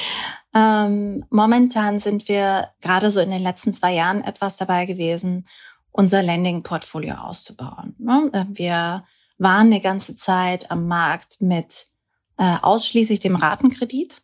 ähm, 0.54 1.24
momentan 1.30 2.00
sind 2.00 2.28
wir 2.28 2.68
gerade 2.82 3.10
so 3.10 3.20
in 3.20 3.30
den 3.30 3.42
letzten 3.42 3.72
zwei 3.72 3.94
Jahren 3.94 4.22
etwas 4.24 4.56
dabei 4.56 4.86
gewesen, 4.86 5.46
unser 5.92 6.22
Lending-Portfolio 6.22 7.14
auszubauen. 7.16 7.94
Ne? 7.98 8.30
Äh, 8.32 8.44
wir 8.48 9.04
waren 9.38 9.66
eine 9.66 9.80
ganze 9.80 10.14
Zeit 10.14 10.70
am 10.70 10.86
Markt 10.86 11.40
mit 11.40 11.86
äh, 12.38 12.56
ausschließlich 12.62 13.20
dem 13.20 13.36
Ratenkredit. 13.36 14.22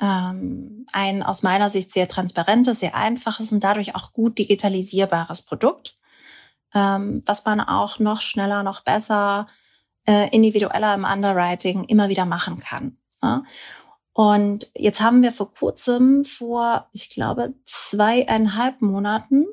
Ähm, 0.00 0.86
ein 0.92 1.22
aus 1.22 1.42
meiner 1.42 1.70
Sicht 1.70 1.90
sehr 1.90 2.06
transparentes, 2.06 2.80
sehr 2.80 2.94
einfaches 2.94 3.50
und 3.50 3.64
dadurch 3.64 3.94
auch 3.94 4.12
gut 4.12 4.38
digitalisierbares 4.38 5.42
Produkt 5.42 5.95
ähm, 6.76 7.22
was 7.24 7.44
man 7.46 7.60
auch 7.60 7.98
noch 7.98 8.20
schneller, 8.20 8.62
noch 8.62 8.82
besser, 8.82 9.46
äh, 10.06 10.28
individueller 10.28 10.94
im 10.94 11.04
Underwriting 11.04 11.84
immer 11.84 12.10
wieder 12.10 12.26
machen 12.26 12.58
kann. 12.58 12.98
Ja? 13.22 13.44
Und 14.12 14.70
jetzt 14.76 15.00
haben 15.00 15.22
wir 15.22 15.32
vor 15.32 15.52
kurzem, 15.52 16.24
vor, 16.24 16.88
ich 16.92 17.08
glaube, 17.08 17.54
zweieinhalb 17.64 18.82
Monaten, 18.82 19.46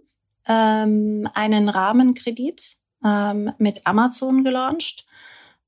ähm, 0.47 1.29
einen 1.33 1.69
Rahmenkredit 1.69 2.77
ähm, 3.05 3.53
mit 3.57 3.87
Amazon 3.87 4.43
gelauncht. 4.43 5.05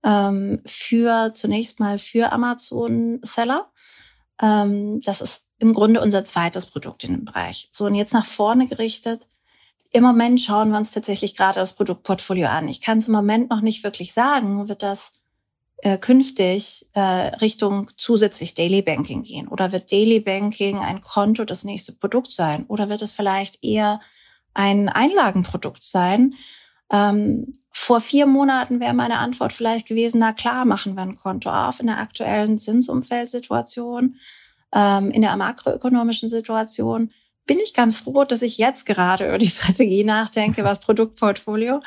Ähm, 0.03 0.61
für 0.65 1.33
zunächst 1.33 1.79
mal 1.79 1.97
für 1.97 2.33
Amazon-Seller. 2.33 3.71
Ähm, 4.41 4.99
das 5.01 5.21
ist 5.21 5.43
im 5.57 5.73
Grunde 5.73 6.01
unser 6.01 6.25
zweites 6.25 6.65
Produkt 6.65 7.05
in 7.05 7.13
dem 7.13 7.25
Bereich. 7.25 7.69
So, 7.71 7.85
und 7.85 7.95
jetzt 7.95 8.13
nach 8.13 8.25
vorne 8.25 8.67
gerichtet 8.67 9.25
im 9.95 10.03
Moment 10.03 10.41
schauen 10.41 10.71
wir 10.71 10.77
uns 10.77 10.91
tatsächlich 10.91 11.37
gerade 11.37 11.57
das 11.57 11.73
Produktportfolio 11.73 12.47
an. 12.47 12.67
Ich 12.67 12.81
kann 12.81 12.97
es 12.97 13.07
im 13.07 13.13
Moment 13.13 13.49
noch 13.49 13.61
nicht 13.61 13.81
wirklich 13.85 14.11
sagen, 14.13 14.67
wird 14.67 14.83
das 14.83 15.21
äh, 15.77 15.97
künftig 15.97 16.89
äh, 16.91 16.99
Richtung 16.99 17.89
zusätzlich 17.95 18.53
Daily 18.55 18.81
Banking 18.81 19.23
gehen? 19.23 19.47
Oder 19.47 19.71
wird 19.71 19.93
Daily 19.93 20.19
Banking 20.19 20.79
ein 20.79 20.99
Konto 20.99 21.45
das 21.45 21.63
nächste 21.63 21.93
Produkt 21.93 22.29
sein? 22.31 22.65
Oder 22.67 22.89
wird 22.89 23.01
es 23.01 23.13
vielleicht 23.13 23.63
eher 23.63 24.01
ein 24.53 24.89
Einlagenprodukt 24.89 25.81
sein? 25.81 26.35
Ähm, 26.91 27.53
vor 27.71 28.01
vier 28.01 28.25
Monaten 28.25 28.81
wäre 28.81 28.93
meine 28.93 29.19
Antwort 29.19 29.53
vielleicht 29.53 29.87
gewesen, 29.87 30.19
na 30.19 30.33
klar, 30.33 30.65
machen 30.65 30.95
wir 30.95 31.03
ein 31.03 31.15
Konto 31.15 31.49
auf 31.49 31.79
in 31.79 31.87
der 31.87 31.99
aktuellen 31.99 32.57
Zinsumfeldsituation, 32.57 34.17
ähm, 34.73 35.09
in 35.11 35.21
der 35.21 35.37
makroökonomischen 35.37 36.27
Situation 36.27 37.11
bin 37.45 37.59
ich 37.59 37.73
ganz 37.73 37.97
froh, 37.97 38.23
dass 38.23 38.41
ich 38.41 38.57
jetzt 38.57 38.85
gerade 38.85 39.27
über 39.27 39.37
die 39.37 39.49
Strategie 39.49 40.03
nachdenke, 40.03 40.63
was 40.63 40.79
Produktportfolio, 40.79 41.81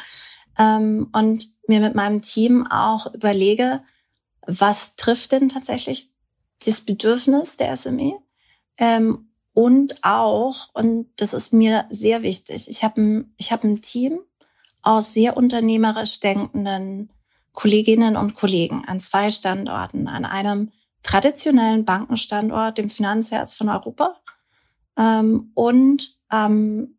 ähm, 0.58 1.08
und 1.12 1.48
mir 1.68 1.80
mit 1.80 1.94
meinem 1.94 2.22
Team 2.22 2.66
auch 2.66 3.12
überlege, 3.14 3.82
was 4.46 4.96
trifft 4.96 5.32
denn 5.32 5.48
tatsächlich 5.48 6.10
das 6.64 6.80
Bedürfnis 6.80 7.56
der 7.56 7.76
SME? 7.76 8.18
Ähm, 8.78 9.28
und 9.52 10.04
auch, 10.04 10.68
und 10.72 11.08
das 11.16 11.34
ist 11.34 11.52
mir 11.52 11.84
sehr 11.90 12.22
wichtig, 12.22 12.68
ich 12.68 12.82
habe 12.84 13.00
ein, 13.00 13.34
ich 13.36 13.52
hab 13.52 13.64
ein 13.64 13.82
Team 13.82 14.20
aus 14.82 15.12
sehr 15.12 15.36
unternehmerisch 15.36 16.20
denkenden 16.20 17.12
Kolleginnen 17.52 18.16
und 18.16 18.34
Kollegen 18.34 18.84
an 18.86 19.00
zwei 19.00 19.30
Standorten, 19.30 20.06
an 20.06 20.24
einem 20.24 20.70
traditionellen 21.02 21.84
Bankenstandort, 21.84 22.78
dem 22.78 22.88
Finanzherz 22.88 23.54
von 23.54 23.68
Europa, 23.68 24.16
ähm, 24.98 25.50
und 25.54 26.18
am 26.28 26.98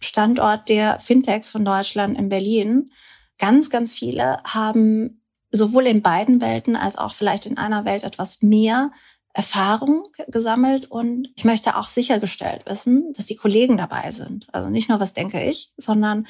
Standort 0.00 0.68
der 0.68 0.98
Fintechs 0.98 1.50
von 1.50 1.64
Deutschland 1.64 2.18
in 2.18 2.28
Berlin. 2.28 2.90
Ganz, 3.38 3.70
ganz 3.70 3.94
viele 3.94 4.42
haben 4.44 5.22
sowohl 5.50 5.86
in 5.86 6.02
beiden 6.02 6.40
Welten 6.40 6.76
als 6.76 6.96
auch 6.96 7.12
vielleicht 7.12 7.46
in 7.46 7.58
einer 7.58 7.84
Welt 7.84 8.02
etwas 8.02 8.42
mehr 8.42 8.90
Erfahrung 9.32 10.08
gesammelt 10.28 10.90
und 10.90 11.28
ich 11.36 11.44
möchte 11.44 11.76
auch 11.76 11.88
sichergestellt 11.88 12.62
wissen, 12.64 13.12
dass 13.14 13.26
die 13.26 13.36
Kollegen 13.36 13.76
dabei 13.76 14.10
sind. 14.10 14.46
Also 14.52 14.70
nicht 14.70 14.88
nur, 14.88 14.98
was 14.98 15.12
denke 15.12 15.42
ich, 15.44 15.72
sondern 15.76 16.26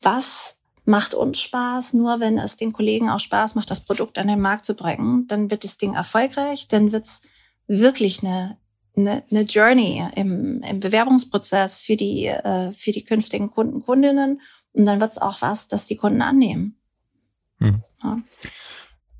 was 0.00 0.56
macht 0.84 1.14
uns 1.14 1.40
Spaß. 1.40 1.94
Nur 1.94 2.20
wenn 2.20 2.38
es 2.38 2.54
den 2.54 2.72
Kollegen 2.72 3.10
auch 3.10 3.18
Spaß 3.18 3.56
macht, 3.56 3.70
das 3.70 3.84
Produkt 3.84 4.16
an 4.18 4.28
den 4.28 4.40
Markt 4.40 4.64
zu 4.64 4.76
bringen, 4.76 5.26
dann 5.26 5.50
wird 5.50 5.64
das 5.64 5.78
Ding 5.78 5.94
erfolgreich, 5.94 6.68
dann 6.68 6.92
wird 6.92 7.04
es 7.04 7.22
wirklich 7.66 8.22
eine 8.22 8.58
eine, 8.96 9.22
eine 9.30 9.42
Journey 9.42 10.02
im, 10.14 10.62
im 10.62 10.80
Bewerbungsprozess 10.80 11.80
für 11.80 11.96
die, 11.96 12.26
äh, 12.26 12.72
für 12.72 12.92
die 12.92 13.04
künftigen 13.04 13.50
Kunden, 13.50 13.82
Kundinnen. 13.82 14.40
Und 14.72 14.86
dann 14.86 15.00
wird 15.00 15.12
es 15.12 15.18
auch 15.18 15.42
was, 15.42 15.68
das 15.68 15.86
die 15.86 15.96
Kunden 15.96 16.22
annehmen. 16.22 16.76
Hm. 17.58 17.82
Ja. 18.02 18.18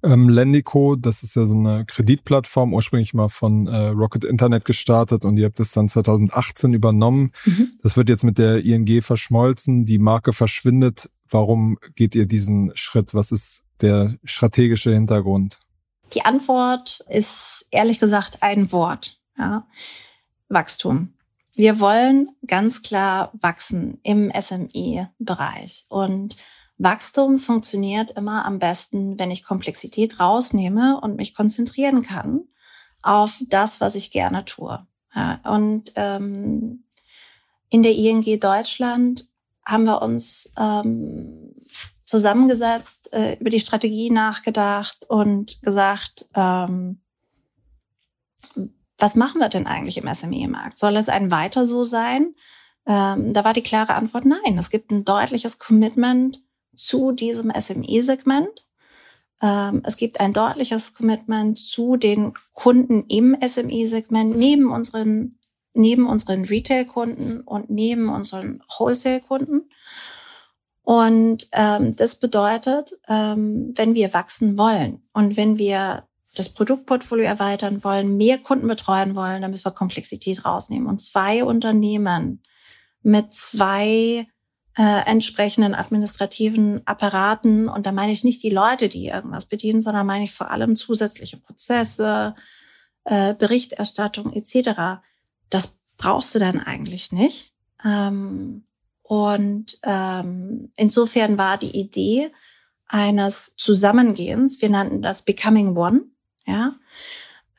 Ähm, 0.02 0.28
Lendico, 0.28 0.94
das 0.94 1.22
ist 1.22 1.34
ja 1.36 1.46
so 1.46 1.54
eine 1.54 1.84
Kreditplattform, 1.84 2.74
ursprünglich 2.74 3.14
mal 3.14 3.28
von 3.28 3.66
äh, 3.66 3.88
Rocket 3.88 4.24
Internet 4.24 4.64
gestartet 4.64 5.24
und 5.24 5.36
ihr 5.36 5.46
habt 5.46 5.58
das 5.58 5.72
dann 5.72 5.88
2018 5.88 6.72
übernommen. 6.72 7.32
Mhm. 7.44 7.72
Das 7.82 7.96
wird 7.96 8.08
jetzt 8.08 8.22
mit 8.22 8.38
der 8.38 8.64
ING 8.64 9.02
verschmolzen, 9.02 9.84
die 9.84 9.98
Marke 9.98 10.32
verschwindet. 10.32 11.10
Warum 11.28 11.78
geht 11.96 12.14
ihr 12.14 12.26
diesen 12.26 12.70
Schritt? 12.76 13.14
Was 13.14 13.32
ist 13.32 13.64
der 13.80 14.16
strategische 14.22 14.92
Hintergrund? 14.92 15.58
Die 16.14 16.24
Antwort 16.24 17.04
ist 17.08 17.66
ehrlich 17.70 17.98
gesagt 17.98 18.42
ein 18.42 18.70
Wort. 18.70 19.20
Ja. 19.38 19.66
Wachstum. 20.48 21.14
Wir 21.54 21.80
wollen 21.80 22.28
ganz 22.46 22.82
klar 22.82 23.30
wachsen 23.34 23.98
im 24.02 24.30
SME-Bereich. 24.30 25.86
Und 25.88 26.36
Wachstum 26.78 27.38
funktioniert 27.38 28.10
immer 28.10 28.44
am 28.44 28.58
besten, 28.58 29.18
wenn 29.18 29.30
ich 29.30 29.42
Komplexität 29.42 30.20
rausnehme 30.20 31.00
und 31.00 31.16
mich 31.16 31.34
konzentrieren 31.34 32.02
kann 32.02 32.42
auf 33.02 33.42
das, 33.48 33.80
was 33.80 33.94
ich 33.94 34.10
gerne 34.10 34.44
tue. 34.44 34.86
Ja, 35.14 35.40
und 35.44 35.92
ähm, 35.96 36.84
in 37.70 37.82
der 37.82 37.92
ING 37.92 38.22
Deutschland 38.38 39.26
haben 39.64 39.84
wir 39.84 40.02
uns 40.02 40.52
ähm, 40.58 41.54
zusammengesetzt, 42.04 43.12
äh, 43.12 43.36
über 43.40 43.50
die 43.50 43.60
Strategie 43.60 44.10
nachgedacht 44.10 45.06
und 45.08 45.62
gesagt, 45.62 46.28
ähm, 46.34 47.00
was 48.98 49.16
machen 49.16 49.40
wir 49.40 49.48
denn 49.48 49.66
eigentlich 49.66 49.98
im 49.98 50.12
SME-Markt? 50.12 50.78
Soll 50.78 50.96
es 50.96 51.08
ein 51.08 51.30
weiter 51.30 51.66
so 51.66 51.84
sein? 51.84 52.34
Ähm, 52.86 53.32
da 53.32 53.44
war 53.44 53.52
die 53.52 53.62
klare 53.62 53.94
Antwort 53.94 54.24
nein. 54.24 54.56
Es 54.58 54.70
gibt 54.70 54.90
ein 54.90 55.04
deutliches 55.04 55.58
Commitment 55.58 56.42
zu 56.74 57.12
diesem 57.12 57.50
SME-Segment. 57.50 58.66
Ähm, 59.42 59.82
es 59.84 59.96
gibt 59.96 60.20
ein 60.20 60.32
deutliches 60.32 60.94
Commitment 60.94 61.58
zu 61.58 61.96
den 61.96 62.34
Kunden 62.52 63.04
im 63.08 63.36
SME-Segment 63.40 64.36
neben 64.36 64.70
unseren 64.70 65.38
neben 65.76 66.06
unseren 66.06 66.44
Retail-Kunden 66.44 67.42
und 67.42 67.68
neben 67.68 68.08
unseren 68.08 68.62
Wholesale-Kunden. 68.78 69.68
Und 70.82 71.48
ähm, 71.52 71.94
das 71.96 72.14
bedeutet, 72.14 72.98
ähm, 73.08 73.72
wenn 73.74 73.94
wir 73.94 74.14
wachsen 74.14 74.56
wollen 74.56 75.02
und 75.12 75.36
wenn 75.36 75.58
wir 75.58 76.04
das 76.36 76.50
Produktportfolio 76.50 77.24
erweitern 77.24 77.82
wollen, 77.82 78.16
mehr 78.16 78.38
Kunden 78.38 78.68
betreuen 78.68 79.14
wollen, 79.14 79.42
dann 79.42 79.50
müssen 79.50 79.64
wir 79.64 79.72
Komplexität 79.72 80.44
rausnehmen. 80.44 80.86
Und 80.86 81.00
zwei 81.00 81.44
Unternehmen 81.44 82.42
mit 83.02 83.32
zwei 83.32 84.26
äh, 84.76 85.06
entsprechenden 85.06 85.74
administrativen 85.74 86.86
Apparaten, 86.86 87.68
und 87.68 87.86
da 87.86 87.92
meine 87.92 88.12
ich 88.12 88.24
nicht 88.24 88.42
die 88.42 88.50
Leute, 88.50 88.88
die 88.88 89.06
irgendwas 89.06 89.46
bedienen, 89.46 89.80
sondern 89.80 90.06
meine 90.06 90.24
ich 90.24 90.34
vor 90.34 90.50
allem 90.50 90.76
zusätzliche 90.76 91.38
Prozesse, 91.38 92.34
äh, 93.04 93.34
Berichterstattung 93.34 94.32
etc. 94.34 95.00
Das 95.48 95.78
brauchst 95.96 96.34
du 96.34 96.38
dann 96.38 96.60
eigentlich 96.60 97.12
nicht. 97.12 97.54
Ähm, 97.82 98.66
und 99.02 99.78
ähm, 99.84 100.72
insofern 100.76 101.38
war 101.38 101.56
die 101.56 101.78
Idee 101.78 102.30
eines 102.88 103.54
Zusammengehens, 103.56 104.60
wir 104.60 104.68
nannten 104.68 105.00
das 105.00 105.22
Becoming 105.22 105.76
One, 105.76 106.02
ja, 106.46 106.74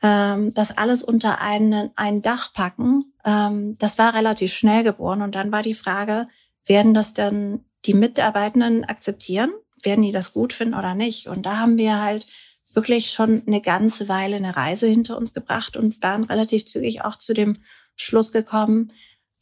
ähm, 0.02 0.52
das 0.54 0.76
alles 0.76 1.02
unter 1.02 1.40
einen, 1.40 1.90
ein 1.96 2.22
Dach 2.22 2.52
packen, 2.52 3.04
ähm, 3.24 3.76
das 3.78 3.98
war 3.98 4.14
relativ 4.14 4.52
schnell 4.52 4.84
geboren. 4.84 5.22
Und 5.22 5.34
dann 5.34 5.52
war 5.52 5.62
die 5.62 5.74
Frage, 5.74 6.28
werden 6.66 6.94
das 6.94 7.14
denn 7.14 7.64
die 7.84 7.94
Mitarbeitenden 7.94 8.84
akzeptieren? 8.84 9.50
Werden 9.82 10.02
die 10.02 10.12
das 10.12 10.32
gut 10.32 10.52
finden 10.52 10.74
oder 10.74 10.94
nicht? 10.94 11.28
Und 11.28 11.46
da 11.46 11.58
haben 11.58 11.78
wir 11.78 12.00
halt 12.00 12.26
wirklich 12.72 13.10
schon 13.10 13.42
eine 13.46 13.60
ganze 13.60 14.08
Weile 14.08 14.36
eine 14.36 14.56
Reise 14.56 14.86
hinter 14.86 15.16
uns 15.16 15.32
gebracht 15.32 15.76
und 15.76 16.02
waren 16.02 16.24
relativ 16.24 16.66
zügig 16.66 17.02
auch 17.02 17.16
zu 17.16 17.32
dem 17.32 17.58
Schluss 17.96 18.32
gekommen, 18.32 18.92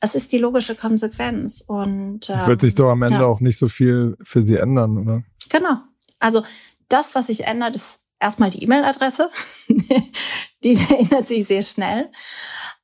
es 0.00 0.14
ist 0.14 0.32
die 0.32 0.38
logische 0.38 0.74
Konsequenz. 0.74 1.62
Und 1.66 2.28
ähm, 2.30 2.46
wird 2.46 2.60
sich 2.60 2.74
doch 2.74 2.90
am 2.90 3.02
Ende 3.02 3.20
ja. 3.20 3.26
auch 3.26 3.40
nicht 3.40 3.58
so 3.58 3.68
viel 3.68 4.16
für 4.22 4.42
Sie 4.42 4.56
ändern, 4.56 4.98
oder? 4.98 5.22
Genau. 5.48 5.78
Also 6.18 6.42
das, 6.88 7.14
was 7.14 7.28
sich 7.28 7.44
ändert, 7.44 7.74
ist 7.74 8.00
erstmal 8.20 8.50
die 8.50 8.62
E-Mail-Adresse. 8.62 9.30
die 10.64 10.76
verändert 10.76 11.28
sich 11.28 11.46
sehr 11.46 11.62
schnell. 11.62 12.10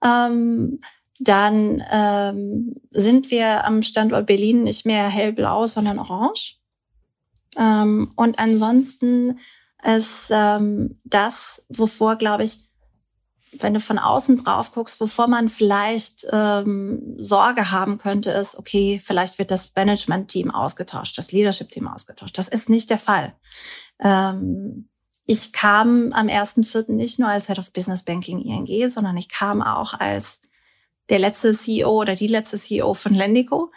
Ähm, 0.04 0.80
dann 1.18 1.82
ähm, 1.92 2.74
sind 2.90 3.30
wir 3.30 3.64
am 3.64 3.82
Standort 3.82 4.26
Berlin 4.26 4.64
nicht 4.64 4.86
mehr 4.86 5.08
hellblau, 5.08 5.66
sondern 5.66 5.98
orange. 5.98 6.58
Ähm, 7.56 8.12
und 8.16 8.38
ansonsten 8.38 9.38
ist 9.84 10.28
ähm, 10.30 11.00
das, 11.04 11.62
wovor, 11.68 12.16
glaube 12.16 12.44
ich, 12.44 12.72
wenn 13.58 13.74
du 13.74 13.80
von 13.80 13.98
außen 13.98 14.38
drauf 14.38 14.72
guckst, 14.72 15.00
wovor 15.00 15.28
man 15.28 15.48
vielleicht 15.48 16.26
ähm, 16.32 17.14
Sorge 17.18 17.70
haben 17.70 17.98
könnte, 17.98 18.30
ist, 18.30 18.56
okay, 18.56 18.98
vielleicht 19.02 19.38
wird 19.38 19.50
das 19.50 19.72
Management-Team 19.76 20.50
ausgetauscht, 20.50 21.18
das 21.18 21.32
Leadership-Team 21.32 21.86
ausgetauscht. 21.86 22.38
Das 22.38 22.48
ist 22.48 22.70
nicht 22.70 22.88
der 22.88 22.98
Fall. 22.98 23.34
Ähm, 24.00 24.88
ich 25.24 25.52
kam 25.52 26.12
am 26.12 26.26
1.4. 26.26 26.92
nicht 26.92 27.18
nur 27.18 27.28
als 27.28 27.46
Head 27.46 27.58
of 27.58 27.72
Business 27.72 28.02
Banking 28.02 28.40
ING, 28.40 28.88
sondern 28.88 29.16
ich 29.16 29.28
kam 29.28 29.62
auch 29.62 29.94
als 29.94 30.40
der 31.08 31.18
letzte 31.18 31.52
CEO 31.52 32.00
oder 32.00 32.14
die 32.14 32.26
letzte 32.26 32.58
CEO 32.58 32.94
von 32.94 33.14
Lendico. 33.14 33.70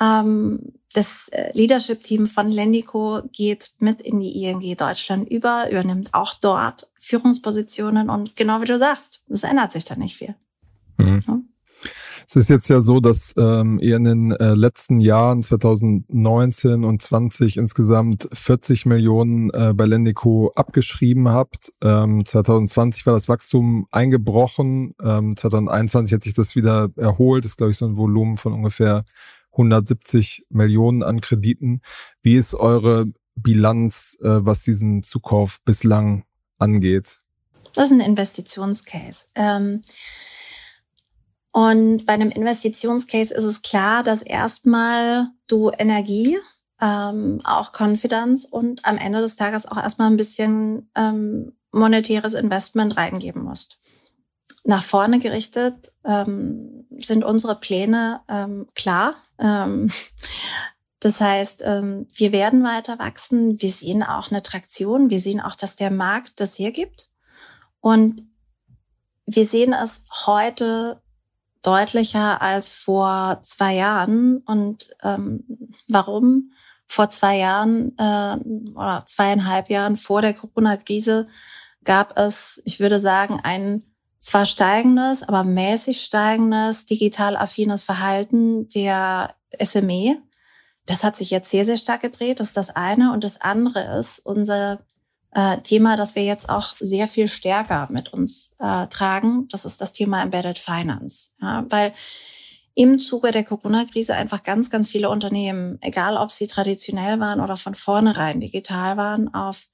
Ähm, 0.00 0.74
das 0.92 1.28
äh, 1.28 1.50
Leadership-Team 1.54 2.26
von 2.26 2.50
Lendico 2.50 3.22
geht 3.32 3.72
mit 3.78 4.02
in 4.02 4.20
die 4.20 4.44
ING 4.44 4.76
Deutschland 4.76 5.28
über, 5.28 5.70
übernimmt 5.70 6.14
auch 6.14 6.34
dort 6.34 6.90
Führungspositionen 6.98 8.10
und 8.10 8.36
genau 8.36 8.60
wie 8.62 8.66
du 8.66 8.78
sagst, 8.78 9.24
es 9.28 9.42
ändert 9.42 9.72
sich 9.72 9.84
da 9.84 9.96
nicht 9.96 10.16
viel. 10.16 10.34
Mhm. 10.98 11.20
Ja? 11.26 11.38
Es 12.26 12.36
ist 12.36 12.48
jetzt 12.48 12.68
ja 12.68 12.80
so, 12.80 13.00
dass 13.00 13.34
ähm, 13.36 13.78
ihr 13.80 13.96
in 13.96 14.04
den 14.04 14.32
äh, 14.32 14.54
letzten 14.54 15.00
Jahren 15.00 15.42
2019 15.42 16.84
und 16.84 17.02
20 17.02 17.56
insgesamt 17.56 18.28
40 18.32 18.86
Millionen 18.86 19.50
äh, 19.50 19.72
bei 19.74 19.84
Lendico 19.84 20.52
abgeschrieben 20.54 21.28
habt. 21.28 21.72
Ähm, 21.82 22.24
2020 22.24 23.04
war 23.06 23.14
das 23.14 23.28
Wachstum 23.28 23.86
eingebrochen. 23.90 24.94
Ähm, 25.02 25.36
2021 25.36 26.14
hat 26.14 26.22
sich 26.22 26.34
das 26.34 26.56
wieder 26.56 26.90
erholt. 26.96 27.44
Das 27.44 27.52
ist, 27.52 27.56
glaube 27.58 27.72
ich, 27.72 27.78
so 27.78 27.86
ein 27.86 27.96
Volumen 27.96 28.36
von 28.36 28.52
ungefähr 28.52 29.04
170 29.52 30.46
Millionen 30.48 31.02
an 31.02 31.20
Krediten. 31.20 31.80
Wie 32.22 32.36
ist 32.36 32.54
eure 32.54 33.06
Bilanz, 33.36 34.16
äh, 34.20 34.44
was 34.44 34.62
diesen 34.62 35.02
Zukauf 35.02 35.58
bislang 35.64 36.24
angeht? 36.58 37.20
Das 37.74 37.86
ist 37.86 37.92
ein 37.92 38.00
Investitionscase. 38.00 39.26
Ähm 39.34 39.82
und 41.54 42.04
bei 42.04 42.14
einem 42.14 42.30
Investitionscase 42.30 43.32
ist 43.32 43.44
es 43.44 43.62
klar, 43.62 44.02
dass 44.02 44.22
erstmal 44.22 45.28
du 45.46 45.70
Energie, 45.70 46.36
ähm, 46.80 47.40
auch 47.44 47.70
Confidence 47.72 48.44
und 48.44 48.84
am 48.84 48.98
Ende 48.98 49.20
des 49.20 49.36
Tages 49.36 49.64
auch 49.64 49.76
erstmal 49.76 50.10
ein 50.10 50.16
bisschen 50.16 50.90
ähm, 50.96 51.52
monetäres 51.70 52.34
Investment 52.34 52.96
reingeben 52.96 53.44
musst. 53.44 53.78
Nach 54.64 54.82
vorne 54.82 55.20
gerichtet 55.20 55.92
ähm, 56.04 56.88
sind 56.98 57.22
unsere 57.22 57.54
Pläne 57.54 58.22
ähm, 58.28 58.66
klar. 58.74 59.14
Ähm, 59.38 59.92
das 60.98 61.20
heißt, 61.20 61.62
ähm, 61.64 62.08
wir 62.16 62.32
werden 62.32 62.64
weiter 62.64 62.98
wachsen. 62.98 63.62
Wir 63.62 63.70
sehen 63.70 64.02
auch 64.02 64.32
eine 64.32 64.42
Traktion. 64.42 65.08
Wir 65.08 65.20
sehen 65.20 65.40
auch, 65.40 65.54
dass 65.54 65.76
der 65.76 65.92
Markt 65.92 66.40
das 66.40 66.58
hergibt. 66.58 67.10
Und 67.78 68.28
wir 69.24 69.44
sehen 69.44 69.72
es 69.72 70.02
heute 70.26 71.00
deutlicher 71.64 72.40
als 72.40 72.70
vor 72.70 73.40
zwei 73.42 73.74
Jahren. 73.74 74.38
Und 74.38 74.88
ähm, 75.02 75.44
warum? 75.88 76.52
Vor 76.86 77.08
zwei 77.08 77.38
Jahren 77.38 77.96
äh, 77.98 78.36
oder 78.74 79.02
zweieinhalb 79.06 79.70
Jahren 79.70 79.96
vor 79.96 80.22
der 80.22 80.34
Corona-Krise 80.34 81.26
gab 81.82 82.18
es, 82.18 82.62
ich 82.64 82.78
würde 82.78 83.00
sagen, 83.00 83.40
ein 83.42 83.84
zwar 84.18 84.46
steigendes, 84.46 85.22
aber 85.22 85.44
mäßig 85.44 86.02
steigendes 86.02 86.86
digital 86.86 87.36
affines 87.36 87.84
Verhalten 87.84 88.68
der 88.68 89.34
SME. 89.62 90.22
Das 90.86 91.04
hat 91.04 91.16
sich 91.16 91.30
jetzt 91.30 91.50
sehr, 91.50 91.64
sehr 91.64 91.76
stark 91.76 92.02
gedreht. 92.02 92.40
Das 92.40 92.48
ist 92.48 92.56
das 92.56 92.70
eine. 92.70 93.12
Und 93.12 93.24
das 93.24 93.40
andere 93.40 93.98
ist 93.98 94.20
unser 94.20 94.84
äh, 95.34 95.58
Thema, 95.58 95.96
das 95.96 96.14
wir 96.14 96.24
jetzt 96.24 96.48
auch 96.48 96.74
sehr 96.78 97.08
viel 97.08 97.28
stärker 97.28 97.88
mit 97.90 98.12
uns 98.12 98.54
äh, 98.58 98.86
tragen. 98.86 99.48
Das 99.50 99.64
ist 99.64 99.80
das 99.80 99.92
Thema 99.92 100.22
Embedded 100.22 100.58
Finance. 100.58 101.30
Ja, 101.40 101.64
weil 101.68 101.92
im 102.74 102.98
Zuge 102.98 103.30
der 103.30 103.44
Corona-Krise 103.44 104.14
einfach 104.14 104.42
ganz, 104.42 104.70
ganz 104.70 104.88
viele 104.88 105.10
Unternehmen, 105.10 105.78
egal 105.80 106.16
ob 106.16 106.32
sie 106.32 106.46
traditionell 106.46 107.20
waren 107.20 107.40
oder 107.40 107.56
von 107.56 107.74
vornherein 107.74 108.40
digital 108.40 108.96
waren, 108.96 109.32
auf 109.32 109.68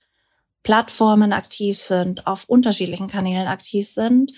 Plattformen 0.63 1.33
aktiv 1.33 1.79
sind, 1.79 2.27
auf 2.27 2.45
unterschiedlichen 2.45 3.09
Kanälen 3.09 3.47
aktiv 3.47 3.89
sind. 3.89 4.33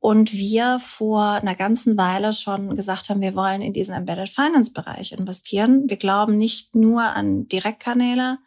Und 0.00 0.32
wir 0.32 0.78
vor 0.78 1.22
einer 1.32 1.56
ganzen 1.56 1.98
Weile 1.98 2.32
schon 2.32 2.74
gesagt 2.74 3.08
haben, 3.08 3.20
wir 3.20 3.34
wollen 3.34 3.60
in 3.60 3.72
diesen 3.72 3.94
Embedded 3.94 4.28
Finance 4.28 4.72
Bereich 4.72 5.12
investieren. 5.12 5.84
Wir 5.88 5.96
glauben 5.96 6.38
nicht 6.38 6.74
nur 6.74 7.02
an 7.02 7.48
Direktkanäle, 7.48 8.38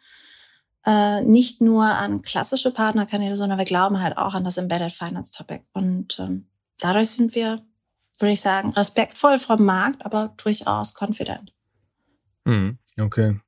äh, 0.84 1.22
nicht 1.22 1.60
nur 1.60 1.84
an 1.84 2.22
klassische 2.22 2.72
Partnerkanäle, 2.72 3.34
sondern 3.34 3.58
wir 3.58 3.64
glauben 3.64 4.00
halt 4.00 4.16
auch 4.16 4.34
an 4.34 4.44
das 4.44 4.56
Embedded 4.56 4.92
Finance 4.92 5.32
Topic. 5.32 5.62
Und 5.72 6.18
ähm, 6.18 6.46
dadurch 6.78 7.10
sind 7.10 7.34
wir, 7.34 7.60
würde 8.18 8.32
ich 8.32 8.40
sagen, 8.40 8.70
respektvoll 8.70 9.38
vom 9.38 9.64
Markt, 9.64 10.04
aber 10.04 10.34
durchaus 10.42 10.94
confident. 10.94 11.54
Mhm, 12.44 12.78
okay. 13.00 13.40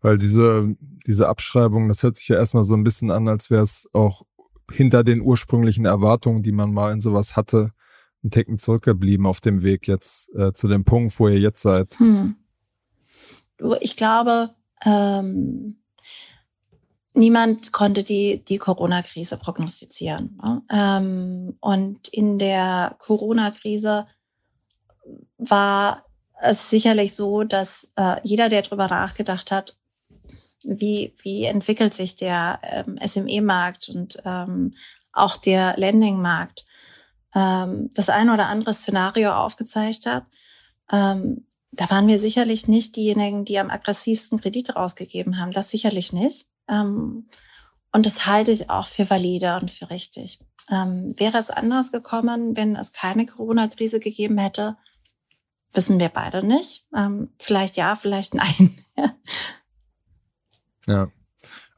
Weil 0.00 0.18
diese, 0.18 0.76
diese 1.06 1.28
Abschreibung, 1.28 1.88
das 1.88 2.02
hört 2.02 2.16
sich 2.16 2.28
ja 2.28 2.36
erstmal 2.36 2.64
so 2.64 2.74
ein 2.74 2.84
bisschen 2.84 3.10
an, 3.10 3.28
als 3.28 3.50
wäre 3.50 3.62
es 3.62 3.88
auch 3.92 4.22
hinter 4.70 5.04
den 5.04 5.20
ursprünglichen 5.20 5.84
Erwartungen, 5.84 6.42
die 6.42 6.52
man 6.52 6.72
mal 6.72 6.92
in 6.92 7.00
sowas 7.00 7.36
hatte, 7.36 7.72
ein 8.24 8.30
Ticken 8.30 8.58
zurückgeblieben 8.58 9.26
auf 9.26 9.40
dem 9.40 9.62
Weg 9.62 9.88
jetzt 9.88 10.34
äh, 10.34 10.52
zu 10.52 10.68
dem 10.68 10.84
Punkt, 10.84 11.18
wo 11.18 11.28
ihr 11.28 11.38
jetzt 11.38 11.62
seid. 11.62 11.98
Hm. 11.98 12.36
Ich 13.80 13.96
glaube, 13.96 14.54
ähm, 14.84 15.76
niemand 17.16 17.72
konnte 17.72 18.04
die, 18.04 18.44
die 18.44 18.58
Corona-Krise 18.58 19.36
prognostizieren. 19.36 20.38
Ne? 20.42 20.62
Ähm, 20.70 21.56
und 21.60 22.08
in 22.08 22.38
der 22.38 22.96
Corona-Krise 22.98 24.06
war 25.38 26.04
es 26.40 26.70
sicherlich 26.70 27.14
so, 27.14 27.44
dass 27.44 27.92
äh, 27.96 28.16
jeder, 28.22 28.48
der 28.48 28.62
darüber 28.62 28.88
nachgedacht 28.88 29.50
hat, 29.50 29.76
wie, 30.62 31.14
wie 31.22 31.44
entwickelt 31.44 31.94
sich 31.94 32.16
der 32.16 32.60
ähm, 32.62 32.98
SME-Markt 33.04 33.88
und 33.88 34.18
ähm, 34.24 34.72
auch 35.12 35.36
der 35.36 35.76
Lending-Markt, 35.76 36.66
ähm, 37.34 37.90
das 37.94 38.10
eine 38.10 38.34
oder 38.34 38.46
andere 38.48 38.74
Szenario 38.74 39.32
aufgezeigt 39.32 40.06
hat. 40.06 40.24
Ähm, 40.92 41.46
da 41.72 41.90
waren 41.90 42.08
wir 42.08 42.18
sicherlich 42.18 42.68
nicht 42.68 42.96
diejenigen, 42.96 43.44
die 43.44 43.58
am 43.58 43.70
aggressivsten 43.70 44.40
Kredite 44.40 44.74
rausgegeben 44.74 45.38
haben. 45.38 45.52
Das 45.52 45.70
sicherlich 45.70 46.12
nicht. 46.12 46.46
Ähm, 46.68 47.28
und 47.92 48.06
das 48.06 48.26
halte 48.26 48.52
ich 48.52 48.68
auch 48.70 48.86
für 48.86 49.08
valide 49.08 49.58
und 49.60 49.70
für 49.70 49.90
richtig. 49.90 50.38
Ähm, 50.70 51.12
wäre 51.18 51.38
es 51.38 51.50
anders 51.50 51.92
gekommen, 51.92 52.56
wenn 52.56 52.76
es 52.76 52.92
keine 52.92 53.24
Corona-Krise 53.24 54.00
gegeben 54.00 54.38
hätte? 54.38 54.76
Wissen 55.72 55.98
wir 55.98 56.08
beide 56.08 56.44
nicht. 56.44 56.86
Ähm, 56.94 57.30
vielleicht 57.38 57.76
ja, 57.76 57.94
vielleicht 57.94 58.34
nein. 58.34 58.76
ja. 60.86 61.08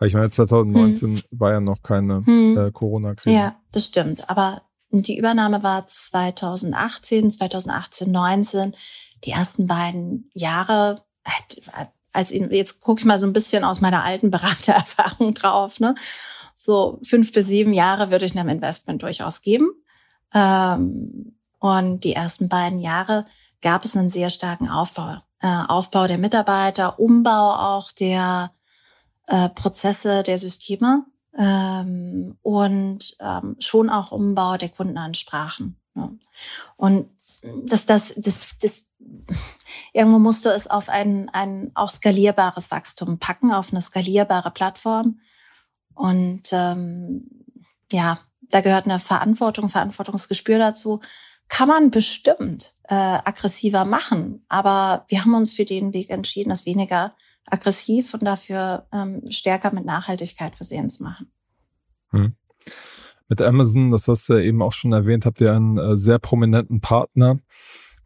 Ich 0.00 0.14
meine, 0.14 0.30
2019 0.30 1.16
hm. 1.16 1.22
war 1.32 1.52
ja 1.52 1.60
noch 1.60 1.82
keine 1.82 2.24
hm. 2.24 2.56
äh, 2.56 2.70
Corona-Krise. 2.70 3.36
Ja, 3.36 3.60
das 3.72 3.86
stimmt. 3.86 4.30
Aber 4.30 4.62
die 4.90 5.18
Übernahme 5.18 5.62
war 5.62 5.86
2018, 5.86 7.30
2018, 7.30 8.10
19. 8.10 8.74
Die 9.24 9.30
ersten 9.30 9.66
beiden 9.66 10.30
Jahre, 10.32 11.04
als 12.18 12.30
jetzt 12.32 12.80
gucke 12.80 13.00
ich 13.00 13.06
mal 13.06 13.18
so 13.18 13.26
ein 13.26 13.32
bisschen 13.32 13.62
aus 13.62 13.80
meiner 13.80 14.02
alten 14.02 14.30
Beratererfahrung 14.32 15.34
drauf, 15.40 15.78
ne? 15.78 15.94
So 16.52 16.98
fünf 17.04 17.32
bis 17.32 17.46
sieben 17.46 17.72
Jahre 17.72 18.10
würde 18.10 18.26
ich 18.26 18.36
einem 18.36 18.48
Investment 18.48 19.02
durchaus 19.04 19.40
geben. 19.40 19.70
Ähm, 20.34 21.36
und 21.60 22.02
die 22.02 22.14
ersten 22.14 22.48
beiden 22.48 22.80
Jahre 22.80 23.24
gab 23.62 23.84
es 23.84 23.96
einen 23.96 24.10
sehr 24.10 24.30
starken 24.30 24.68
Aufbau. 24.68 25.18
Äh, 25.40 25.62
Aufbau 25.68 26.08
der 26.08 26.18
Mitarbeiter, 26.18 26.98
Umbau 26.98 27.52
auch 27.54 27.92
der 27.92 28.52
äh, 29.28 29.48
Prozesse, 29.50 30.24
der 30.24 30.38
Systeme 30.38 31.04
ähm, 31.38 32.36
und 32.42 33.16
ähm, 33.20 33.54
schon 33.60 33.90
auch 33.90 34.10
Umbau 34.10 34.56
der 34.56 34.70
Kundenansprachen. 34.70 35.78
Ne? 35.94 36.18
Und 36.76 37.10
das, 37.42 37.86
das, 37.86 38.14
das, 38.16 38.48
das, 38.60 38.86
irgendwo 39.92 40.18
musst 40.18 40.44
du 40.44 40.48
es 40.48 40.66
auf 40.66 40.88
ein, 40.88 41.28
ein 41.30 41.70
auch 41.74 41.90
skalierbares 41.90 42.70
Wachstum 42.70 43.18
packen, 43.18 43.52
auf 43.52 43.72
eine 43.72 43.80
skalierbare 43.80 44.50
Plattform. 44.50 45.20
Und 45.94 46.50
ähm, 46.52 47.28
ja, 47.90 48.20
da 48.50 48.60
gehört 48.60 48.86
eine 48.86 48.98
Verantwortung, 48.98 49.68
Verantwortungsgespür 49.68 50.58
dazu. 50.58 51.00
Kann 51.48 51.68
man 51.68 51.90
bestimmt 51.90 52.74
äh, 52.84 52.94
aggressiver 52.94 53.84
machen, 53.84 54.44
aber 54.48 55.04
wir 55.08 55.22
haben 55.22 55.34
uns 55.34 55.52
für 55.52 55.64
den 55.64 55.92
Weg 55.94 56.10
entschieden, 56.10 56.50
das 56.50 56.66
weniger 56.66 57.14
aggressiv 57.46 58.12
und 58.12 58.24
dafür 58.24 58.86
ähm, 58.92 59.22
stärker 59.30 59.72
mit 59.72 59.86
Nachhaltigkeit 59.86 60.54
versehen 60.54 60.90
zu 60.90 61.02
machen. 61.02 61.32
Hm. 62.10 62.36
Mit 63.28 63.42
Amazon, 63.42 63.90
das 63.90 64.08
hast 64.08 64.28
du 64.28 64.34
ja 64.34 64.40
eben 64.40 64.62
auch 64.62 64.72
schon 64.72 64.92
erwähnt, 64.92 65.26
habt 65.26 65.40
ihr 65.40 65.54
einen 65.54 65.76
äh, 65.76 65.96
sehr 65.96 66.18
prominenten 66.18 66.80
Partner. 66.80 67.38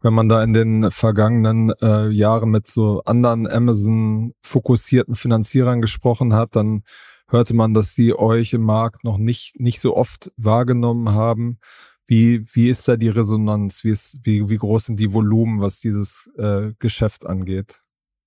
Wenn 0.01 0.13
man 0.13 0.27
da 0.27 0.43
in 0.43 0.51
den 0.51 0.91
vergangenen 0.91 1.71
äh, 1.81 2.09
Jahren 2.09 2.51
mit 2.51 2.67
so 2.67 3.03
anderen 3.05 3.47
Amazon-fokussierten 3.47 5.15
Finanzierern 5.15 5.79
gesprochen 5.79 6.33
hat, 6.33 6.57
dann 6.57 6.83
hörte 7.29 7.53
man, 7.53 7.73
dass 7.73 7.95
sie 7.95 8.13
euch 8.13 8.51
im 8.53 8.63
Markt 8.63 9.05
noch 9.05 9.17
nicht, 9.17 9.59
nicht 9.61 9.79
so 9.79 9.95
oft 9.95 10.31
wahrgenommen 10.35 11.13
haben. 11.13 11.59
Wie, 12.05 12.43
wie 12.53 12.67
ist 12.67 12.85
da 12.87 12.97
die 12.97 13.07
Resonanz? 13.07 13.85
Wie, 13.85 13.91
ist, 13.91 14.19
wie, 14.23 14.49
wie 14.49 14.57
groß 14.57 14.87
sind 14.87 14.99
die 14.99 15.13
Volumen, 15.13 15.61
was 15.61 15.79
dieses 15.79 16.29
äh, 16.37 16.73
Geschäft 16.79 17.25
angeht? 17.25 17.82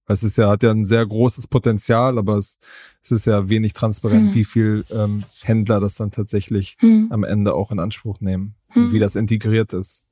Es 0.09 0.23
ist 0.23 0.39
ja, 0.39 0.49
hat 0.49 0.63
ja 0.63 0.71
ein 0.71 0.85
sehr 0.85 1.05
großes 1.05 1.49
Potenzial, 1.49 2.19
aber 2.19 2.37
es, 2.37 2.59
es 3.03 3.11
ist 3.11 3.27
ja 3.27 3.49
wenig 3.49 3.73
transparent, 3.73 4.29
hm. 4.29 4.35
wie 4.35 4.45
viel 4.45 4.85
ähm, 4.91 5.25
Händler 5.43 5.81
das 5.81 5.97
dann 5.97 6.13
tatsächlich 6.13 6.77
hm. 6.79 7.09
am 7.11 7.25
Ende 7.25 7.55
auch 7.55 7.73
in 7.73 7.81
Anspruch 7.81 8.21
nehmen, 8.21 8.55
hm. 8.69 8.93
wie 8.93 8.99
das 8.99 9.17
integriert 9.17 9.73
ist. 9.73 10.05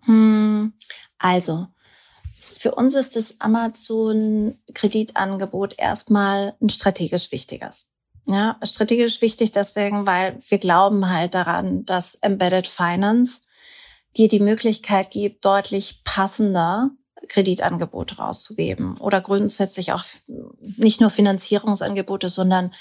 Hm. 0.00 0.72
Also, 1.18 1.68
für 2.34 2.74
uns 2.74 2.94
ist 2.94 3.16
das 3.16 3.40
Amazon-Kreditangebot 3.40 5.74
erstmal 5.78 6.56
ein 6.60 6.68
strategisch 6.68 7.32
wichtiges. 7.32 7.88
Ja, 8.26 8.58
strategisch 8.62 9.20
wichtig 9.20 9.50
deswegen, 9.52 10.06
weil 10.06 10.38
wir 10.46 10.58
glauben 10.58 11.10
halt 11.10 11.34
daran, 11.34 11.84
dass 11.84 12.14
Embedded 12.16 12.68
Finance 12.68 13.40
dir 14.16 14.28
die 14.28 14.40
Möglichkeit 14.40 15.10
gibt, 15.10 15.44
deutlich 15.44 16.02
passender 16.04 16.90
Kreditangebote 17.28 18.16
rauszugeben 18.18 18.98
oder 18.98 19.20
grundsätzlich 19.20 19.92
auch 19.92 20.04
nicht 20.60 21.00
nur 21.00 21.10
Finanzierungsangebote, 21.10 22.28
sondern 22.28 22.72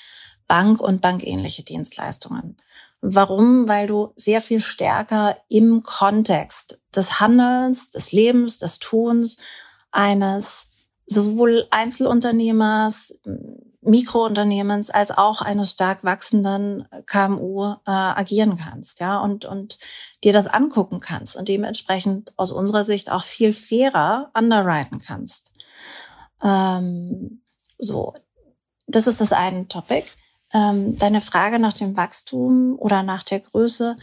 Bank- 0.47 0.81
und 0.81 1.01
bankähnliche 1.01 1.63
Dienstleistungen. 1.63 2.57
Warum? 3.01 3.67
Weil 3.67 3.87
du 3.87 4.13
sehr 4.15 4.41
viel 4.41 4.59
stärker 4.59 5.37
im 5.47 5.81
Kontext 5.81 6.79
des 6.95 7.19
Handelns, 7.19 7.89
des 7.89 8.11
Lebens, 8.11 8.59
des 8.59 8.79
Tuns 8.79 9.37
eines 9.91 10.69
sowohl 11.07 11.67
Einzelunternehmers, 11.71 13.19
Mikrounternehmens 13.81 14.91
als 14.91 15.11
auch 15.11 15.41
eines 15.41 15.71
stark 15.71 16.03
wachsenden 16.03 16.87
KMU 17.07 17.73
äh, 17.85 17.91
agieren 17.91 18.57
kannst, 18.57 18.99
ja, 18.99 19.19
und, 19.19 19.45
und 19.45 19.79
dir 20.23 20.33
das 20.33 20.47
angucken 20.47 20.99
kannst 20.99 21.35
und 21.35 21.47
dementsprechend 21.47 22.31
aus 22.37 22.51
unserer 22.51 22.83
Sicht 22.83 23.11
auch 23.11 23.23
viel 23.23 23.53
fairer 23.53 24.31
underwriten 24.37 24.99
kannst. 24.99 25.51
Ähm, 26.43 27.41
so, 27.79 28.13
das 28.85 29.07
ist 29.07 29.19
das 29.19 29.33
eine 29.33 29.67
Topic. 29.67 30.05
Ähm, 30.53 30.97
deine 30.97 31.21
Frage 31.21 31.57
nach 31.57 31.73
dem 31.73 31.97
Wachstum 31.97 32.75
oder 32.77 33.03
nach 33.03 33.23
der 33.23 33.39
Größe, 33.39 33.95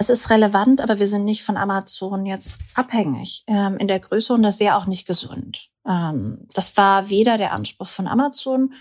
es 0.00 0.08
ist 0.08 0.30
relevant, 0.30 0.80
aber 0.80 0.98
wir 0.98 1.06
sind 1.06 1.24
nicht 1.24 1.42
von 1.42 1.58
Amazon 1.58 2.24
jetzt 2.24 2.56
abhängig 2.74 3.44
ähm, 3.46 3.76
in 3.76 3.86
der 3.86 4.00
Größe 4.00 4.32
und 4.32 4.42
das 4.42 4.58
wäre 4.58 4.76
auch 4.76 4.86
nicht 4.86 5.06
gesund. 5.06 5.68
Ähm, 5.86 6.48
das 6.54 6.78
war 6.78 7.10
weder 7.10 7.36
der 7.36 7.52
Anspruch 7.52 7.88
von 7.88 8.06
Amazon 8.08 8.72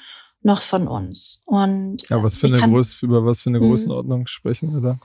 noch 0.42 0.62
von 0.62 0.88
uns. 0.88 1.42
Und 1.46 2.08
ja, 2.10 2.24
was 2.24 2.38
für 2.38 2.48
eine 2.48 2.60
kann, 2.60 2.72
Größe, 2.72 3.06
über 3.06 3.26
was 3.26 3.42
für 3.42 3.50
eine 3.50 3.60
hm. 3.60 3.68
Größenordnung 3.68 4.28
sprechen 4.28 4.74
wir 4.74 4.82
da? 4.82 5.00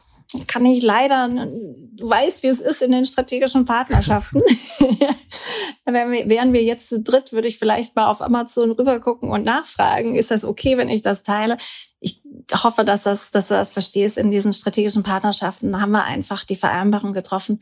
Kann 0.46 0.64
ich 0.66 0.82
leider, 0.82 1.28
du 1.28 2.08
weißt, 2.08 2.42
wie 2.42 2.48
es 2.48 2.60
ist 2.60 2.82
in 2.82 2.92
den 2.92 3.04
strategischen 3.04 3.64
Partnerschaften. 3.64 4.42
wären 5.84 6.52
wir 6.52 6.62
jetzt 6.62 6.88
zu 6.88 7.02
dritt, 7.02 7.32
würde 7.32 7.48
ich 7.48 7.58
vielleicht 7.58 7.94
mal 7.94 8.06
auf 8.06 8.22
Amazon 8.22 8.72
rübergucken 8.72 9.30
und 9.30 9.44
nachfragen, 9.44 10.16
ist 10.16 10.30
das 10.30 10.44
okay, 10.44 10.76
wenn 10.76 10.88
ich 10.88 11.02
das 11.02 11.22
teile? 11.22 11.56
Ich 12.00 12.22
hoffe, 12.52 12.84
dass, 12.84 13.04
das, 13.04 13.30
dass 13.30 13.48
du 13.48 13.54
das 13.54 13.70
verstehst. 13.70 14.18
In 14.18 14.30
diesen 14.30 14.52
strategischen 14.52 15.02
Partnerschaften 15.02 15.80
haben 15.80 15.92
wir 15.92 16.04
einfach 16.04 16.44
die 16.44 16.56
Vereinbarung 16.56 17.12
getroffen, 17.12 17.60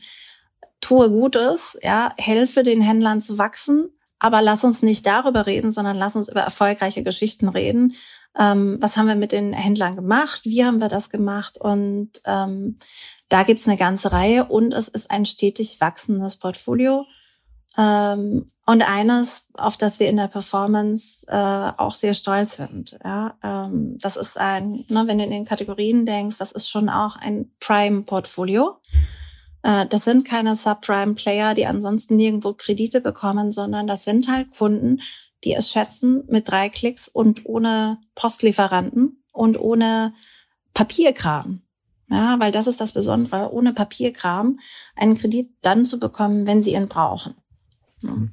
tue 0.81 1.09
Gutes, 1.09 1.77
ja, 1.81 2.13
helfe 2.17 2.63
den 2.63 2.81
Händlern 2.81 3.21
zu 3.21 3.37
wachsen, 3.37 3.89
aber 4.23 4.41
lass 4.41 4.63
uns 4.63 4.81
nicht 4.81 5.05
darüber 5.05 5.45
reden, 5.45 5.69
sondern 5.69 5.97
lass 5.97 6.15
uns 6.15 6.29
über 6.29 6.39
erfolgreiche 6.39 7.03
Geschichten 7.03 7.49
reden. 7.49 7.93
Ähm, 8.39 8.77
was 8.79 8.95
haben 8.95 9.07
wir 9.07 9.15
mit 9.15 9.33
den 9.33 9.51
Händlern 9.51 9.97
gemacht? 9.97 10.45
Wie 10.45 10.63
haben 10.63 10.79
wir 10.79 10.87
das 10.87 11.09
gemacht? 11.09 11.57
Und 11.59 12.09
ähm, 12.23 12.79
da 13.27 13.43
gibt's 13.43 13.67
eine 13.67 13.75
ganze 13.75 14.13
Reihe 14.13 14.45
und 14.45 14.73
es 14.73 14.87
ist 14.87 15.11
ein 15.11 15.25
stetig 15.25 15.81
wachsendes 15.81 16.37
Portfolio. 16.37 17.05
Ähm, 17.77 18.49
und 18.65 18.81
eines, 18.81 19.49
auf 19.57 19.75
das 19.75 19.99
wir 19.99 20.07
in 20.07 20.15
der 20.15 20.29
Performance 20.29 21.27
äh, 21.27 21.35
auch 21.75 21.93
sehr 21.93 22.13
stolz 22.13 22.55
sind. 22.55 22.97
Ja, 23.03 23.37
ähm, 23.43 23.97
das 23.99 24.15
ist 24.15 24.37
ein, 24.37 24.85
ne, 24.87 25.03
wenn 25.05 25.17
du 25.17 25.25
in 25.25 25.31
den 25.31 25.43
Kategorien 25.43 26.05
denkst, 26.05 26.37
das 26.37 26.53
ist 26.53 26.69
schon 26.69 26.87
auch 26.87 27.17
ein 27.17 27.51
Prime-Portfolio. 27.59 28.77
Äh, 29.63 29.87
das 29.87 30.05
sind 30.05 30.25
keine 30.25 30.55
Subprime-Player, 30.55 31.53
die 31.53 31.65
ansonsten 31.65 32.15
nirgendwo 32.15 32.53
Kredite 32.53 33.01
bekommen, 33.01 33.51
sondern 33.51 33.87
das 33.87 34.03
sind 34.03 34.27
halt 34.27 34.51
Kunden, 34.51 35.01
die 35.43 35.53
es 35.53 35.69
schätzen 35.69 36.23
mit 36.27 36.49
drei 36.49 36.69
Klicks 36.69 37.07
und 37.07 37.45
ohne 37.45 37.99
Postlieferanten 38.15 39.23
und 39.31 39.59
ohne 39.59 40.13
Papierkram. 40.73 41.61
Ja, 42.09 42.39
weil 42.39 42.51
das 42.51 42.67
ist 42.67 42.79
das 42.79 42.91
Besondere, 42.91 43.51
ohne 43.51 43.73
Papierkram 43.73 44.59
einen 44.95 45.15
Kredit 45.15 45.51
dann 45.61 45.85
zu 45.85 45.99
bekommen, 45.99 46.45
wenn 46.45 46.61
sie 46.61 46.73
ihn 46.73 46.87
brauchen. 46.87 47.35
Mhm. 48.01 48.31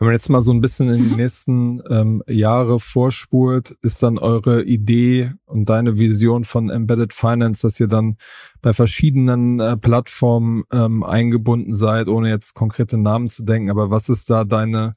Wenn 0.00 0.06
man 0.06 0.14
jetzt 0.14 0.30
mal 0.30 0.40
so 0.40 0.50
ein 0.50 0.62
bisschen 0.62 0.88
in 0.88 1.10
die 1.10 1.14
nächsten 1.16 1.82
ähm, 1.90 2.22
Jahre 2.26 2.80
vorspurt, 2.80 3.72
ist 3.82 4.02
dann 4.02 4.16
eure 4.16 4.64
Idee 4.64 5.34
und 5.44 5.68
deine 5.68 5.98
Vision 5.98 6.44
von 6.44 6.70
Embedded 6.70 7.12
Finance, 7.12 7.60
dass 7.60 7.78
ihr 7.78 7.86
dann 7.86 8.16
bei 8.62 8.72
verschiedenen 8.72 9.60
äh, 9.60 9.76
Plattformen 9.76 10.64
ähm, 10.72 11.02
eingebunden 11.02 11.74
seid, 11.74 12.08
ohne 12.08 12.30
jetzt 12.30 12.54
konkrete 12.54 12.96
Namen 12.96 13.28
zu 13.28 13.44
denken. 13.44 13.70
Aber 13.70 13.90
was 13.90 14.08
ist 14.08 14.30
da 14.30 14.44
deine 14.44 14.94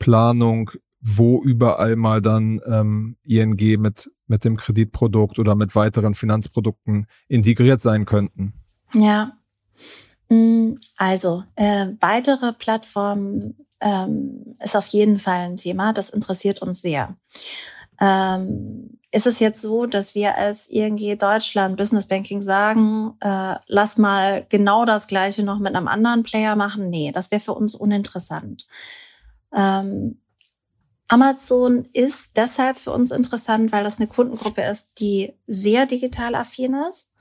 Planung, 0.00 0.72
wo 1.00 1.40
überall 1.44 1.94
mal 1.94 2.20
dann 2.20 2.60
ähm, 2.66 3.18
ING 3.22 3.80
mit, 3.80 4.10
mit 4.26 4.44
dem 4.44 4.56
Kreditprodukt 4.56 5.38
oder 5.38 5.54
mit 5.54 5.76
weiteren 5.76 6.14
Finanzprodukten 6.14 7.06
integriert 7.28 7.80
sein 7.80 8.04
könnten? 8.04 8.54
Ja, 8.94 9.30
mm, 10.28 10.72
also 10.96 11.44
äh, 11.54 11.86
weitere 12.00 12.52
Plattformen 12.52 13.54
ähm, 13.80 14.54
ist 14.62 14.76
auf 14.76 14.88
jeden 14.88 15.18
Fall 15.18 15.40
ein 15.40 15.56
Thema. 15.56 15.92
Das 15.92 16.10
interessiert 16.10 16.62
uns 16.62 16.82
sehr. 16.82 17.16
ähm, 18.00 18.98
ist 19.12 19.26
es 19.26 19.40
jetzt 19.40 19.60
so, 19.60 19.86
dass 19.86 20.14
wir 20.14 20.36
als 20.36 20.68
ING 20.68 21.18
Deutschland 21.18 21.76
Business 21.76 22.06
Banking 22.06 22.40
sagen, 22.40 23.16
äh, 23.20 23.56
lass 23.66 23.98
mal 23.98 24.46
genau 24.48 24.84
das 24.84 25.08
Gleiche 25.08 25.42
noch 25.42 25.58
mit 25.58 25.74
einem 25.74 25.88
anderen 25.88 26.22
Player 26.22 26.54
machen? 26.54 26.90
Nee, 26.90 27.10
das 27.12 27.30
wäre 27.30 27.40
für 27.40 27.54
uns 27.54 27.74
uninteressant. 27.74 28.66
Ähm, 29.52 30.20
Amazon 31.08 31.88
ist 31.92 32.36
deshalb 32.36 32.78
für 32.78 32.92
uns 32.92 33.10
interessant, 33.10 33.72
weil 33.72 33.82
das 33.82 33.98
eine 33.98 34.06
Kundengruppe 34.06 34.62
ist, 34.62 35.00
die 35.00 35.32
sehr 35.48 35.86
digital 35.86 36.36
affin 36.36 36.74
ist 36.88 37.12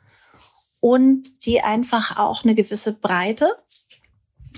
und 0.80 1.44
die 1.46 1.62
einfach 1.62 2.18
auch 2.18 2.44
eine 2.44 2.54
gewisse 2.54 2.94
Breite 2.94 3.58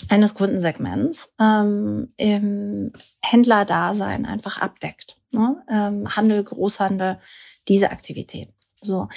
eines 0.10 0.34
Kundensegments 0.34 1.34
ähm, 1.39 2.13
im 2.17 2.91
Händlerdasein 3.21 4.25
einfach 4.25 4.62
abdeckt. 4.62 5.15
Ne? 5.32 5.63
Ähm, 5.69 6.15
Handel, 6.15 6.43
Großhandel, 6.43 7.19
diese 7.67 7.91
Aktivität. 7.91 8.49
So. 8.82 9.10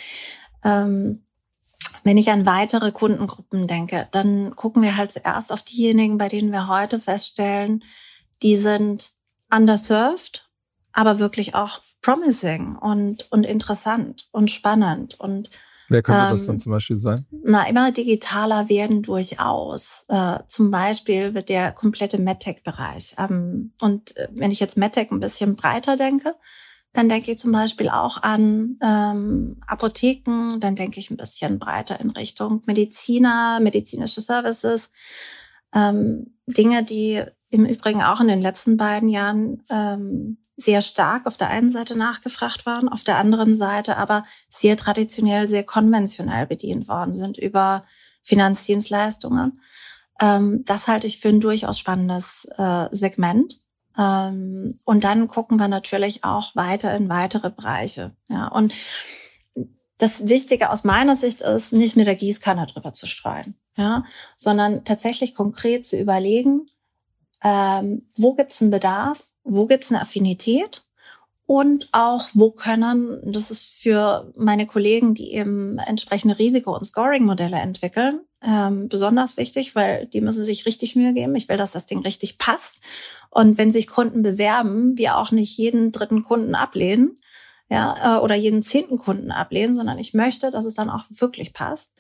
Ähm, 0.63 1.25
wenn 2.03 2.19
ich 2.19 2.31
an 2.31 2.45
weitere 2.45 2.93
Kundengruppen 2.93 3.67
denke, 3.67 4.09
dann 4.11 4.55
gucken 4.57 4.83
wir 4.83 4.97
halt 4.97 5.13
zuerst 5.13 5.53
auf 5.53 5.63
diejenigen, 5.63 6.19
bei 6.19 6.29
denen 6.29 6.53
wir 6.53 6.69
heute 6.69 6.99
feststellen, 6.99 7.83
die 8.43 8.57
sind 8.57 9.13
underserved, 9.51 10.49
aber 10.93 11.19
wirklich 11.19 11.55
auch 11.55 11.81
promising 12.03 12.77
und, 12.77 13.31
und 13.33 13.45
interessant 13.45 14.29
und 14.33 14.51
spannend 14.51 15.19
und 15.19 15.49
Wer 15.89 16.03
könnte 16.03 16.25
ähm, 16.25 16.31
das 16.31 16.47
dann 16.47 16.61
zum 16.61 16.73
Beispiel 16.73 16.97
sein? 16.97 17.27
Na, 17.31 17.69
immer 17.69 17.93
digitaler 17.93 18.69
werden 18.69 19.03
durchaus. 19.03 20.05
Äh, 20.09 20.39
zum 20.47 20.71
Beispiel 20.71 21.35
wird 21.35 21.49
der 21.49 21.73
komplette 21.73 22.19
MedTech-Bereich. 22.19 23.17
Ähm, 23.19 23.73
und 23.81 24.17
äh, 24.17 24.29
wenn 24.33 24.51
ich 24.51 24.61
jetzt 24.61 24.77
MedTech 24.77 25.11
ein 25.11 25.21
bisschen 25.21 25.57
breiter 25.57 25.97
denke, 25.97 26.35
dann 26.95 27.09
denke 27.09 27.33
ich 27.33 27.39
zum 27.39 27.53
Beispiel 27.53 27.89
auch 27.89 28.23
an 28.23 28.79
ähm, 28.81 29.61
Apotheken, 29.67 30.59
dann 30.61 30.77
denke 30.77 31.01
ich 31.01 31.11
ein 31.11 31.17
bisschen 31.17 31.59
breiter 31.59 32.01
in 32.01 32.11
Richtung 32.11 32.63
Mediziner, 32.67 33.59
medizinische 33.61 34.21
Services, 34.21 34.93
ähm, 35.75 36.39
Dinge, 36.47 36.85
die 36.85 37.23
im 37.51 37.65
Übrigen 37.67 38.03
auch 38.03 38.21
in 38.21 38.29
den 38.29 38.41
letzten 38.41 38.77
beiden 38.77 39.09
Jahren 39.09 39.65
ähm, 39.71 40.39
sehr 40.57 40.81
stark 40.81 41.27
auf 41.27 41.37
der 41.37 41.49
einen 41.49 41.71
Seite 41.71 41.97
nachgefragt 41.97 42.67
waren, 42.67 42.89
auf 42.89 43.05
der 43.05 43.19
anderen 43.19 43.55
Seite 43.55 43.97
aber 43.97 44.25
sehr 44.49 44.77
traditionell, 44.77 45.49
sehr 45.49 45.65
konventionell 45.65 46.47
bedient 46.47 46.89
worden 46.89 47.13
sind 47.13 47.39
über 47.39 47.85
Finanzdienstleistungen. 48.23 49.61
Ähm, 50.21 50.63
das 50.65 50.89
halte 50.89 51.07
ich 51.07 51.19
für 51.19 51.29
ein 51.29 51.41
durchaus 51.41 51.79
spannendes 51.79 52.47
äh, 52.57 52.87
Segment. 52.93 53.59
Ähm, 53.99 54.77
und 54.85 55.05
dann 55.05 55.29
gucken 55.29 55.59
wir 55.59 55.69
natürlich 55.69 56.25
auch 56.25 56.55
weiter 56.57 56.95
in 56.95 57.09
weitere 57.09 57.51
Bereiche. 57.51 58.15
Ja, 58.29 58.49
und 58.49 58.73
das 59.99 60.29
Wichtige 60.29 60.71
aus 60.71 60.85
meiner 60.85 61.15
Sicht 61.15 61.41
ist, 61.41 61.73
nicht 61.73 61.97
mit 61.97 62.07
der 62.07 62.17
Gießkanne 62.17 62.67
drüber 62.67 62.93
zu 62.93 63.07
streuen, 63.07 63.55
ja, 63.77 64.05
sondern 64.37 64.85
tatsächlich 64.85 65.35
konkret 65.35 65.87
zu 65.87 65.97
überlegen, 65.97 66.67
ähm, 67.43 68.07
wo 68.17 68.35
gibt 68.35 68.53
es 68.53 68.63
einen 68.63 68.71
Bedarf, 68.71 69.34
wo 69.45 69.67
gibt 69.67 69.85
es 69.85 69.93
eine 69.93 70.01
Affinität 70.01 70.85
und 71.47 71.89
auch 71.93 72.29
wo 72.33 72.51
können, 72.51 73.21
das 73.23 73.51
ist 73.51 73.65
für 73.65 74.33
meine 74.37 74.67
Kollegen, 74.67 75.15
die 75.15 75.33
eben 75.35 75.79
entsprechende 75.79 76.39
Risiko- 76.39 76.75
und 76.75 76.85
Scoring-Modelle 76.85 77.59
entwickeln, 77.59 78.21
ähm, 78.43 78.89
besonders 78.89 79.37
wichtig, 79.37 79.75
weil 79.75 80.07
die 80.07 80.23
müssen 80.23 80.45
sich 80.45 80.65
richtig 80.65 80.97
Mühe 80.97 81.13
geben. 81.13 81.35
Ich 81.35 81.49
will, 81.49 81.59
dass 81.59 81.73
das 81.73 81.87
Ding 81.87 82.01
richtig 82.01 82.39
passt. 82.39 82.83
Und 83.31 83.59
wenn 83.59 83.71
sich 83.71 83.89
Kunden 83.89 84.23
bewerben, 84.23 84.97
wir 84.97 85.19
auch 85.19 85.33
nicht 85.33 85.57
jeden 85.59 85.93
dritten 85.93 86.23
Kunden 86.23 86.55
ablehnen, 86.55 87.15
ja, 87.71 88.19
äh, 88.19 88.21
oder 88.21 88.35
jeden 88.35 88.63
zehnten 88.63 88.99
Kunden 88.99 89.31
ablehnen, 89.31 89.75
sondern 89.75 89.99
ich 89.99 90.15
möchte, 90.15 90.51
dass 90.51 90.65
es 90.65 90.75
dann 90.75 90.91
auch 90.91 91.05
wirklich 91.09 91.53
passt. 91.53 91.93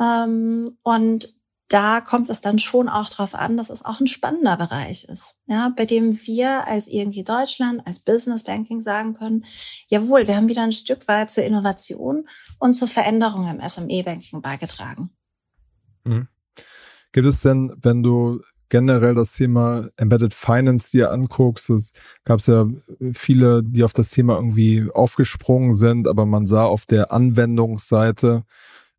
Ähm, 0.00 0.78
und 0.82 1.34
da 1.74 2.00
kommt 2.00 2.30
es 2.30 2.40
dann 2.40 2.60
schon 2.60 2.88
auch 2.88 3.08
darauf 3.08 3.34
an, 3.34 3.56
dass 3.56 3.68
es 3.68 3.84
auch 3.84 3.98
ein 3.98 4.06
spannender 4.06 4.56
Bereich 4.56 5.02
ist, 5.06 5.34
ja, 5.46 5.72
bei 5.76 5.84
dem 5.84 6.16
wir 6.24 6.68
als 6.68 6.86
ING 6.86 7.24
Deutschland, 7.24 7.84
als 7.84 7.98
Business 7.98 8.44
Banking 8.44 8.80
sagen 8.80 9.14
können, 9.14 9.44
jawohl, 9.88 10.28
wir 10.28 10.36
haben 10.36 10.48
wieder 10.48 10.62
ein 10.62 10.70
Stück 10.70 11.08
weit 11.08 11.30
zur 11.30 11.42
Innovation 11.42 12.28
und 12.60 12.74
zur 12.74 12.86
Veränderung 12.86 13.48
im 13.48 13.60
SME-Banking 13.68 14.40
beigetragen. 14.40 15.10
Mhm. 16.04 16.28
Gibt 17.10 17.26
es 17.26 17.40
denn, 17.40 17.74
wenn 17.82 18.04
du 18.04 18.40
generell 18.68 19.14
das 19.14 19.34
Thema 19.34 19.88
Embedded 19.96 20.32
Finance 20.32 20.92
dir 20.92 21.10
anguckst, 21.10 21.70
es 21.70 21.90
gab 22.24 22.38
es 22.38 22.46
ja 22.46 22.68
viele, 23.12 23.64
die 23.64 23.82
auf 23.82 23.92
das 23.92 24.10
Thema 24.10 24.36
irgendwie 24.36 24.88
aufgesprungen 24.94 25.72
sind, 25.72 26.06
aber 26.06 26.24
man 26.24 26.46
sah 26.46 26.66
auf 26.66 26.86
der 26.86 27.10
Anwendungsseite, 27.10 28.44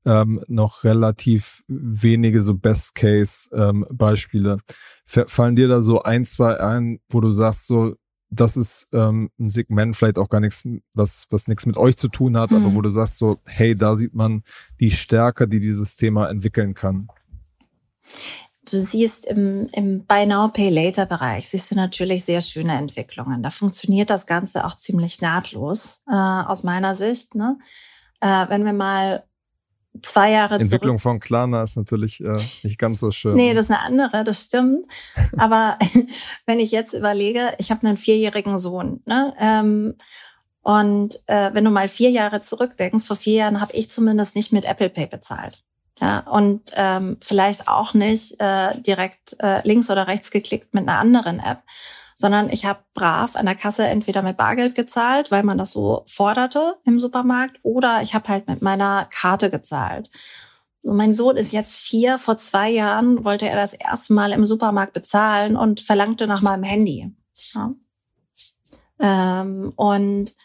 ähm, 0.05 0.43
noch 0.47 0.83
relativ 0.83 1.63
wenige 1.67 2.41
so 2.41 2.55
Best-Case-Beispiele. 2.55 4.51
Ähm, 4.51 5.25
Fallen 5.27 5.55
dir 5.55 5.67
da 5.67 5.81
so 5.81 6.01
ein, 6.03 6.25
zwei 6.25 6.59
ein, 6.59 6.99
wo 7.09 7.21
du 7.21 7.29
sagst, 7.29 7.67
so, 7.67 7.95
das 8.29 8.57
ist 8.57 8.87
ähm, 8.91 9.29
ein 9.39 9.49
Segment, 9.49 9.95
vielleicht 9.95 10.17
auch 10.17 10.29
gar 10.29 10.39
nichts, 10.39 10.63
was, 10.93 11.27
was 11.29 11.47
nichts 11.47 11.65
mit 11.65 11.77
euch 11.77 11.97
zu 11.97 12.07
tun 12.07 12.37
hat, 12.37 12.51
mhm. 12.51 12.57
aber 12.57 12.75
wo 12.75 12.81
du 12.81 12.89
sagst, 12.89 13.17
so, 13.17 13.37
hey, 13.45 13.77
da 13.77 13.95
sieht 13.95 14.13
man 14.13 14.43
die 14.79 14.91
Stärke, 14.91 15.47
die 15.47 15.59
dieses 15.59 15.95
Thema 15.95 16.27
entwickeln 16.29 16.73
kann. 16.73 17.07
Du 18.69 18.77
siehst 18.77 19.25
im, 19.25 19.67
im 19.73 20.05
Buy 20.05 20.25
Now 20.25 20.47
Pay 20.47 20.69
Later 20.69 21.05
Bereich 21.05 21.47
siehst 21.49 21.69
du 21.69 21.75
natürlich 21.75 22.25
sehr 22.25 22.41
schöne 22.41 22.75
Entwicklungen. 22.75 23.43
Da 23.43 23.51
funktioniert 23.51 24.09
das 24.09 24.25
Ganze 24.25 24.65
auch 24.65 24.75
ziemlich 24.75 25.21
nahtlos 25.21 26.01
äh, 26.07 26.15
aus 26.15 26.63
meiner 26.63 26.95
Sicht. 26.95 27.35
Ne? 27.35 27.59
Äh, 28.21 28.49
wenn 28.49 28.65
wir 28.65 28.73
mal 28.73 29.23
zwei 30.01 30.31
Jahre 30.31 30.55
Entwicklung 30.55 30.97
zurück. 30.97 31.01
von 31.01 31.19
Klarna 31.19 31.63
ist 31.63 31.77
natürlich 31.77 32.21
äh, 32.21 32.37
nicht 32.63 32.79
ganz 32.79 32.99
so 32.99 33.11
schön. 33.11 33.35
Nee, 33.35 33.53
das 33.53 33.65
ist 33.65 33.71
eine 33.71 33.81
andere, 33.81 34.23
das 34.23 34.43
stimmt. 34.43 34.85
Aber 35.37 35.77
wenn 36.45 36.59
ich 36.59 36.71
jetzt 36.71 36.93
überlege, 36.93 37.53
ich 37.57 37.71
habe 37.71 37.85
einen 37.85 37.97
vierjährigen 37.97 38.57
Sohn, 38.57 39.01
ne? 39.05 39.33
Ähm, 39.39 39.95
und 40.61 41.19
äh, 41.27 41.53
wenn 41.53 41.63
du 41.63 41.69
mal 41.69 41.87
vier 41.87 42.09
Jahre 42.09 42.41
zurückdenkst, 42.41 43.05
vor 43.05 43.15
vier 43.15 43.35
Jahren 43.35 43.61
habe 43.61 43.73
ich 43.73 43.91
zumindest 43.91 44.35
nicht 44.35 44.51
mit 44.51 44.65
Apple 44.65 44.89
Pay 44.89 45.05
bezahlt. 45.05 45.59
Ja, 46.01 46.19
und 46.21 46.71
ähm, 46.73 47.17
vielleicht 47.21 47.67
auch 47.67 47.93
nicht 47.93 48.39
äh, 48.41 48.81
direkt 48.81 49.37
äh, 49.39 49.65
links 49.65 49.89
oder 49.89 50.07
rechts 50.07 50.31
geklickt 50.31 50.73
mit 50.73 50.89
einer 50.89 50.99
anderen 50.99 51.39
App, 51.39 51.61
sondern 52.15 52.49
ich 52.49 52.65
habe 52.65 52.79
brav 52.93 53.35
an 53.35 53.45
der 53.45 53.55
Kasse 53.55 53.85
entweder 53.85 54.21
mit 54.21 54.37
Bargeld 54.37 54.73
gezahlt, 54.73 55.31
weil 55.31 55.43
man 55.43 55.57
das 55.57 55.71
so 55.71 56.03
forderte 56.07 56.77
im 56.85 56.99
Supermarkt, 56.99 57.59
oder 57.61 58.01
ich 58.01 58.15
habe 58.15 58.29
halt 58.29 58.47
mit 58.47 58.61
meiner 58.61 59.05
Karte 59.11 59.49
gezahlt. 59.51 60.09
So, 60.81 60.93
mein 60.93 61.13
Sohn 61.13 61.35
ist 61.35 61.51
jetzt 61.51 61.77
vier. 61.77 62.17
Vor 62.17 62.37
zwei 62.37 62.69
Jahren 62.69 63.25
wollte 63.25 63.49
er 63.49 63.55
das 63.55 63.73
erste 63.73 64.13
Mal 64.13 64.31
im 64.31 64.45
Supermarkt 64.45 64.93
bezahlen 64.93 65.57
und 65.57 65.81
verlangte 65.81 66.25
nach 66.25 66.41
meinem 66.41 66.63
Handy. 66.63 67.13
Ja. 67.53 67.73
Ähm, 68.99 69.73
und 69.75 70.35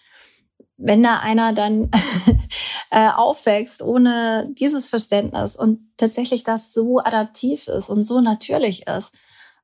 wenn 0.76 1.02
da 1.02 1.18
einer 1.18 1.52
dann 1.52 1.90
äh, 2.90 3.11
aufwächst 3.11 3.83
ohne 3.83 4.48
dieses 4.59 4.88
Verständnis 4.88 5.56
und 5.56 5.80
tatsächlich 5.98 6.42
das 6.42 6.72
so 6.72 6.98
adaptiv 6.98 7.68
ist 7.68 7.90
und 7.90 8.02
so 8.02 8.20
natürlich 8.20 8.87
ist, 8.88 9.14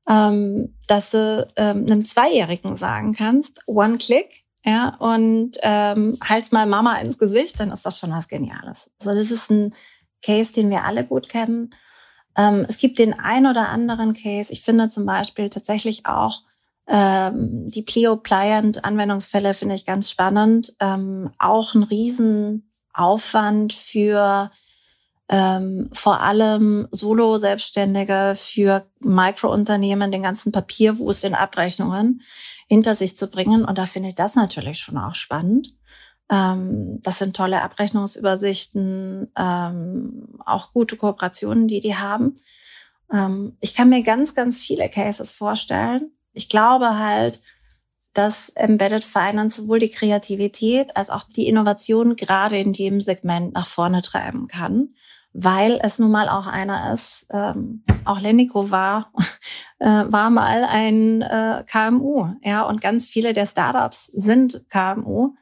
ähm, 0.09 0.75
dass 0.87 1.11
du 1.11 1.47
ähm, 1.57 1.87
einem 1.87 2.05
Zweijährigen 2.05 2.77
sagen 2.77 3.13
kannst, 3.13 3.61
one 3.67 3.99
click, 3.99 4.45
ja, 4.65 4.97
und 4.99 5.53
ähm, 5.63 6.17
halt's 6.23 6.51
mal 6.51 6.67
Mama 6.67 6.97
ins 6.99 7.19
Gesicht, 7.19 7.61
dann 7.61 7.71
ist 7.71 7.87
das 7.87 7.99
schon 7.99 8.11
was 8.11 8.27
Geniales. 8.27 8.91
So, 8.99 9.11
also 9.11 9.23
das 9.23 9.31
ist 9.31 9.51
ein 9.51 9.73
Case, 10.23 10.53
den 10.53 10.71
wir 10.71 10.85
alle 10.85 11.05
gut 11.05 11.29
kennen. 11.29 11.73
Ähm, 12.37 12.67
es 12.69 12.79
gibt 12.79 12.99
den 12.99 13.19
ein 13.19 13.47
oder 13.47 13.69
anderen 13.69 14.13
Case. 14.13 14.53
Ich 14.53 14.63
finde 14.63 14.89
zum 14.89 15.07
Beispiel 15.07 15.51
tatsächlich 15.51 16.07
auch 16.07 16.43
ähm, 16.89 17.69
die 17.69 17.83
Plio 17.83 18.17
Pliant 18.17 18.85
Anwendungsfälle 18.85 19.55
finde 19.55 19.75
ich 19.75 19.87
ganz 19.87 20.11
spannend. 20.11 20.75
Ähm, 20.81 21.31
auch 21.39 21.75
ein 21.75 21.83
Riesenaufwand 21.83 23.73
für 23.73 24.51
ähm, 25.29 25.89
vor 25.93 26.21
allem 26.21 26.87
Solo-Selbstständige 26.93 28.35
für 28.37 28.87
Mikrounternehmen 29.01 30.13
den 30.13 30.23
ganzen 30.23 30.53
Papierwust 30.53 31.25
in 31.25 31.35
Abrechnungen 31.35 32.23
hinter 32.69 32.95
sich 32.95 33.17
zu 33.17 33.29
bringen. 33.29 33.65
Und 33.65 33.79
da 33.79 33.87
finde 33.87 34.11
ich 34.11 34.15
das 34.15 34.37
natürlich 34.37 34.79
schon 34.79 34.99
auch 34.99 35.15
spannend. 35.15 35.75
Ähm, 36.31 37.01
das 37.03 37.19
sind 37.19 37.35
tolle 37.35 37.63
Abrechnungsübersichten, 37.63 39.33
ähm, 39.37 40.39
auch 40.45 40.73
gute 40.73 40.97
Kooperationen, 40.97 41.67
die 41.67 41.81
die 41.81 41.97
haben. 41.97 42.37
Ähm, 43.13 43.57
ich 43.61 43.75
kann 43.75 43.89
mir 43.89 44.03
ganz, 44.03 44.35
ganz 44.35 44.61
viele 44.61 44.89
Cases 44.89 45.33
vorstellen. 45.33 46.13
Ich 46.35 46.49
glaube 46.49 46.99
halt, 46.99 47.41
dass 48.13 48.49
Embedded 48.51 49.05
Finance 49.05 49.63
sowohl 49.63 49.79
die 49.79 49.91
Kreativität 49.91 50.97
als 50.97 51.11
auch 51.11 51.25
die 51.25 51.49
Innovation 51.49 52.17
gerade 52.17 52.59
in 52.59 52.73
dem 52.73 53.01
Segment 53.01 53.55
nach 53.55 53.67
vorne 53.67 54.03
treiben 54.03 54.47
kann 54.47 54.95
weil 55.39 55.79
es 55.83 55.99
nun 55.99 56.11
mal 56.11 56.29
auch 56.29 56.47
einer 56.47 56.93
ist. 56.93 57.27
Ähm, 57.31 57.85
auch 58.05 58.21
Lendico 58.21 58.71
war 58.71 59.13
äh, 59.79 60.05
war 60.09 60.31
mal 60.31 60.65
ein 60.65 61.21
äh, 61.23 61.65
KMU, 61.71 62.35
ja, 62.43 62.63
und 62.63 62.81
ganz 62.81 63.07
viele 63.09 63.33
der 63.33 63.47
Startups 63.47 64.07
sind 64.07 64.65
KMU. 64.71 65.35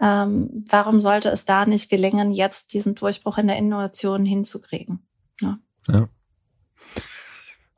Ähm, 0.00 0.64
warum 0.68 1.00
sollte 1.00 1.30
es 1.30 1.44
da 1.44 1.66
nicht 1.66 1.90
gelingen, 1.90 2.30
jetzt 2.30 2.72
diesen 2.72 2.94
Durchbruch 2.94 3.38
in 3.38 3.48
der 3.48 3.56
Innovation 3.56 4.24
hinzukriegen? 4.24 5.06
Ja. 5.40 5.58
ja. 5.88 6.08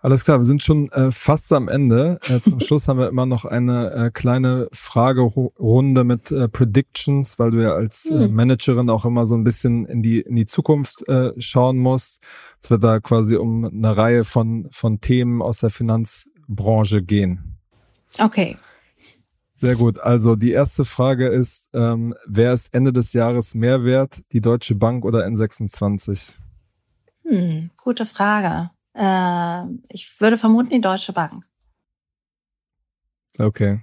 Alles 0.02 0.24
klar, 0.24 0.38
wir 0.38 0.44
sind 0.44 0.62
schon 0.62 0.90
äh, 0.92 1.12
fast 1.12 1.52
am 1.52 1.68
Ende. 1.68 2.18
Äh, 2.28 2.40
zum 2.40 2.58
Schluss 2.60 2.88
haben 2.88 2.98
wir 2.98 3.08
immer 3.08 3.26
noch 3.26 3.44
eine 3.44 3.90
äh, 3.90 4.10
kleine 4.10 4.68
Fragerunde 4.72 6.04
mit 6.04 6.32
äh, 6.32 6.48
Predictions, 6.48 7.38
weil 7.38 7.50
du 7.50 7.62
ja 7.62 7.72
als 7.72 8.06
äh, 8.06 8.28
hm. 8.28 8.34
Managerin 8.34 8.88
auch 8.88 9.04
immer 9.04 9.26
so 9.26 9.34
ein 9.34 9.44
bisschen 9.44 9.84
in 9.84 10.02
die, 10.02 10.20
in 10.20 10.36
die 10.36 10.46
Zukunft 10.46 11.06
äh, 11.06 11.38
schauen 11.38 11.76
musst. 11.76 12.22
Es 12.62 12.70
wird 12.70 12.82
da 12.82 12.98
quasi 13.00 13.36
um 13.36 13.66
eine 13.66 13.94
Reihe 13.94 14.24
von, 14.24 14.68
von 14.70 15.02
Themen 15.02 15.42
aus 15.42 15.58
der 15.58 15.70
Finanzbranche 15.70 17.02
gehen. 17.02 17.58
Okay. 18.18 18.56
Sehr 19.56 19.76
gut. 19.76 19.98
Also 19.98 20.34
die 20.34 20.52
erste 20.52 20.86
Frage 20.86 21.28
ist, 21.28 21.68
ähm, 21.74 22.14
wer 22.26 22.54
ist 22.54 22.72
Ende 22.72 22.94
des 22.94 23.12
Jahres 23.12 23.54
mehr 23.54 23.84
wert, 23.84 24.22
die 24.32 24.40
Deutsche 24.40 24.74
Bank 24.74 25.04
oder 25.04 25.26
N26? 25.26 26.36
Hm, 27.24 27.70
gute 27.76 28.06
Frage. 28.06 28.70
Äh, 28.94 29.64
ich 29.90 30.20
würde 30.20 30.36
vermuten 30.36 30.70
die 30.70 30.80
Deutsche 30.80 31.12
Bank. 31.12 31.44
Okay. 33.38 33.82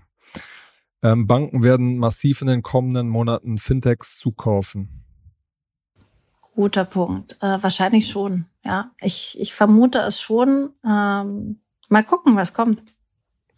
Ähm, 1.03 1.27
Banken 1.27 1.63
werden 1.63 1.97
massiv 1.97 2.41
in 2.41 2.47
den 2.47 2.63
kommenden 2.63 3.09
Monaten 3.09 3.57
Fintechs 3.57 4.17
zukaufen. 4.17 5.03
Guter 6.55 6.85
Punkt. 6.85 7.37
Äh, 7.39 7.61
wahrscheinlich 7.61 8.07
schon. 8.07 8.45
Ja, 8.65 8.91
ich, 8.99 9.37
ich 9.39 9.53
vermute 9.53 9.99
es 9.99 10.19
schon. 10.19 10.71
Ähm, 10.83 11.61
mal 11.87 12.03
gucken, 12.03 12.35
was 12.35 12.53
kommt. 12.53 12.83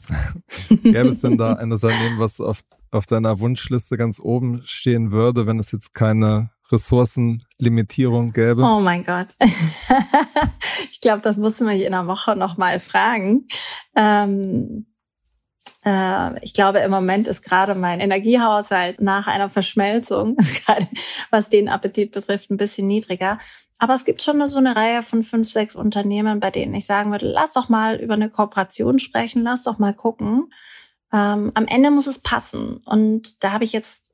Gäbe 0.69 1.09
es 1.09 1.21
denn 1.21 1.37
da 1.37 1.53
ein 1.53 1.71
Unternehmen, 1.71 2.19
was 2.19 2.41
auf, 2.41 2.59
auf 2.91 3.05
deiner 3.05 3.39
Wunschliste 3.39 3.97
ganz 3.97 4.19
oben 4.19 4.61
stehen 4.65 5.11
würde, 5.11 5.47
wenn 5.47 5.59
es 5.59 5.71
jetzt 5.71 5.93
keine 5.93 6.51
Ressourcenlimitierung 6.71 8.31
gäbe? 8.33 8.61
Oh 8.63 8.79
mein 8.79 9.03
Gott. 9.03 9.27
ich 10.91 11.01
glaube, 11.01 11.21
das 11.21 11.37
musst 11.37 11.59
du 11.61 11.65
mich 11.65 11.81
in 11.81 11.93
einer 11.93 12.07
Woche 12.07 12.35
nochmal 12.35 12.79
fragen. 12.79 13.47
Ähm, 13.95 14.85
äh, 15.85 16.43
ich 16.43 16.53
glaube, 16.53 16.79
im 16.79 16.91
Moment 16.91 17.27
ist 17.27 17.41
gerade 17.43 17.75
mein 17.75 17.99
Energiehaushalt 17.99 19.01
nach 19.01 19.27
einer 19.27 19.49
Verschmelzung, 19.49 20.37
was 21.31 21.49
den 21.49 21.69
Appetit 21.69 22.11
betrifft, 22.11 22.51
ein 22.51 22.57
bisschen 22.57 22.87
niedriger. 22.87 23.39
Aber 23.79 23.93
es 23.93 24.03
gibt 24.03 24.21
schon 24.21 24.45
so 24.45 24.57
eine 24.57 24.75
Reihe 24.75 25.01
von 25.03 25.23
fünf, 25.23 25.49
sechs 25.49 25.75
Unternehmen, 25.75 26.41
bei 26.41 26.51
denen 26.51 26.75
ich 26.75 26.85
sagen 26.85 27.11
würde, 27.11 27.27
lass 27.27 27.53
doch 27.53 27.69
mal 27.69 27.95
über 27.95 28.13
eine 28.13 28.29
Kooperation 28.29 28.99
sprechen, 28.99 29.41
lass 29.43 29.63
doch 29.63 29.79
mal 29.79 29.93
gucken. 29.93 30.51
Ähm, 31.13 31.51
am 31.55 31.65
Ende 31.65 31.89
muss 31.89 32.05
es 32.05 32.19
passen. 32.19 32.81
Und 32.85 33.43
da 33.43 33.53
habe 33.53 33.63
ich 33.63 33.71
jetzt, 33.71 34.08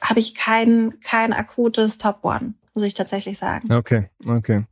habe 0.00 0.20
ich 0.20 0.34
kein, 0.34 0.94
kein 1.00 1.32
akutes 1.32 1.98
Top 1.98 2.20
One, 2.22 2.54
muss 2.74 2.84
ich 2.84 2.94
tatsächlich 2.94 3.38
sagen. 3.38 3.72
Okay, 3.72 4.08
okay. 4.26 4.64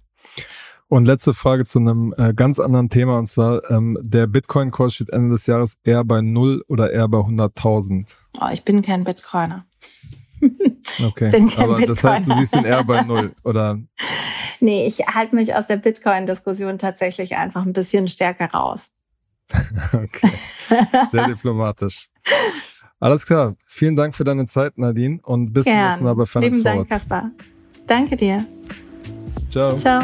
Und 0.91 1.05
letzte 1.05 1.35
Frage 1.35 1.67
zu 1.67 1.81
einem 1.81 2.15
äh, 2.17 2.33
ganz 2.33 2.59
anderen 2.59 2.89
Thema, 2.89 3.19
und 3.19 3.27
zwar 3.27 3.71
ähm, 3.71 3.99
der 4.01 4.27
Bitcoin-Kurs 4.27 4.95
steht 4.95 5.11
Ende 5.11 5.35
des 5.35 5.47
Jahres 5.47 5.77
eher 5.85 6.03
bei 6.03 6.23
null 6.23 6.65
oder 6.67 6.91
eher 6.91 7.09
bei 7.09 7.19
100.000? 7.19 8.17
Oh, 8.41 8.47
ich 8.51 8.65
bin 8.65 8.83
kein 8.83 9.05
Bitcoiner. 9.05 9.65
Okay, 11.05 11.29
aber 11.57 11.77
Bitcoiner. 11.77 11.87
das 11.87 12.05
heißt, 12.05 12.29
du 12.29 12.35
siehst 12.35 12.57
ihn 12.57 12.65
eher 12.65 12.83
bei 12.83 13.03
null, 13.03 13.33
oder? 13.45 13.79
Nee, 14.59 14.87
ich 14.87 15.07
halte 15.07 15.37
mich 15.37 15.55
aus 15.55 15.67
der 15.67 15.77
Bitcoin-Diskussion 15.77 16.79
tatsächlich 16.79 17.37
einfach 17.37 17.65
ein 17.65 17.73
bisschen 17.73 18.09
stärker 18.09 18.47
raus. 18.47 18.91
okay, 19.93 20.31
sehr 21.11 21.29
diplomatisch. 21.29 22.09
Alles 23.01 23.27
klar. 23.27 23.55
Vielen 23.67 23.97
Dank 23.97 24.15
für 24.15 24.25
deine 24.25 24.47
Zeit, 24.47 24.77
Nadine, 24.77 25.21
und 25.23 25.53
bis 25.53 25.65
zum 25.65 25.75
nächsten 25.75 26.05
Mal 26.05 26.15
bei 26.15 26.27
Finance 26.27 26.59
Lieben 26.59 26.65
Dank, 26.65 26.89
Kaspar. 26.89 27.31
Danke 27.87 28.17
dir. 28.17 28.45
Ciao. 29.51 29.77
Ciao. 29.77 30.03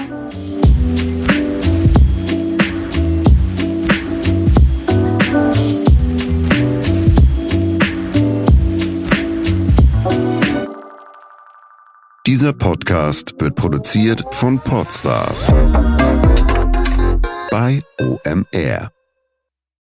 Dieser 12.26 12.54
Podcast 12.54 13.34
wird 13.38 13.54
produziert 13.54 14.24
von 14.30 14.58
Podstars 14.58 15.48
bei 17.50 17.82
OMR. 18.00 18.90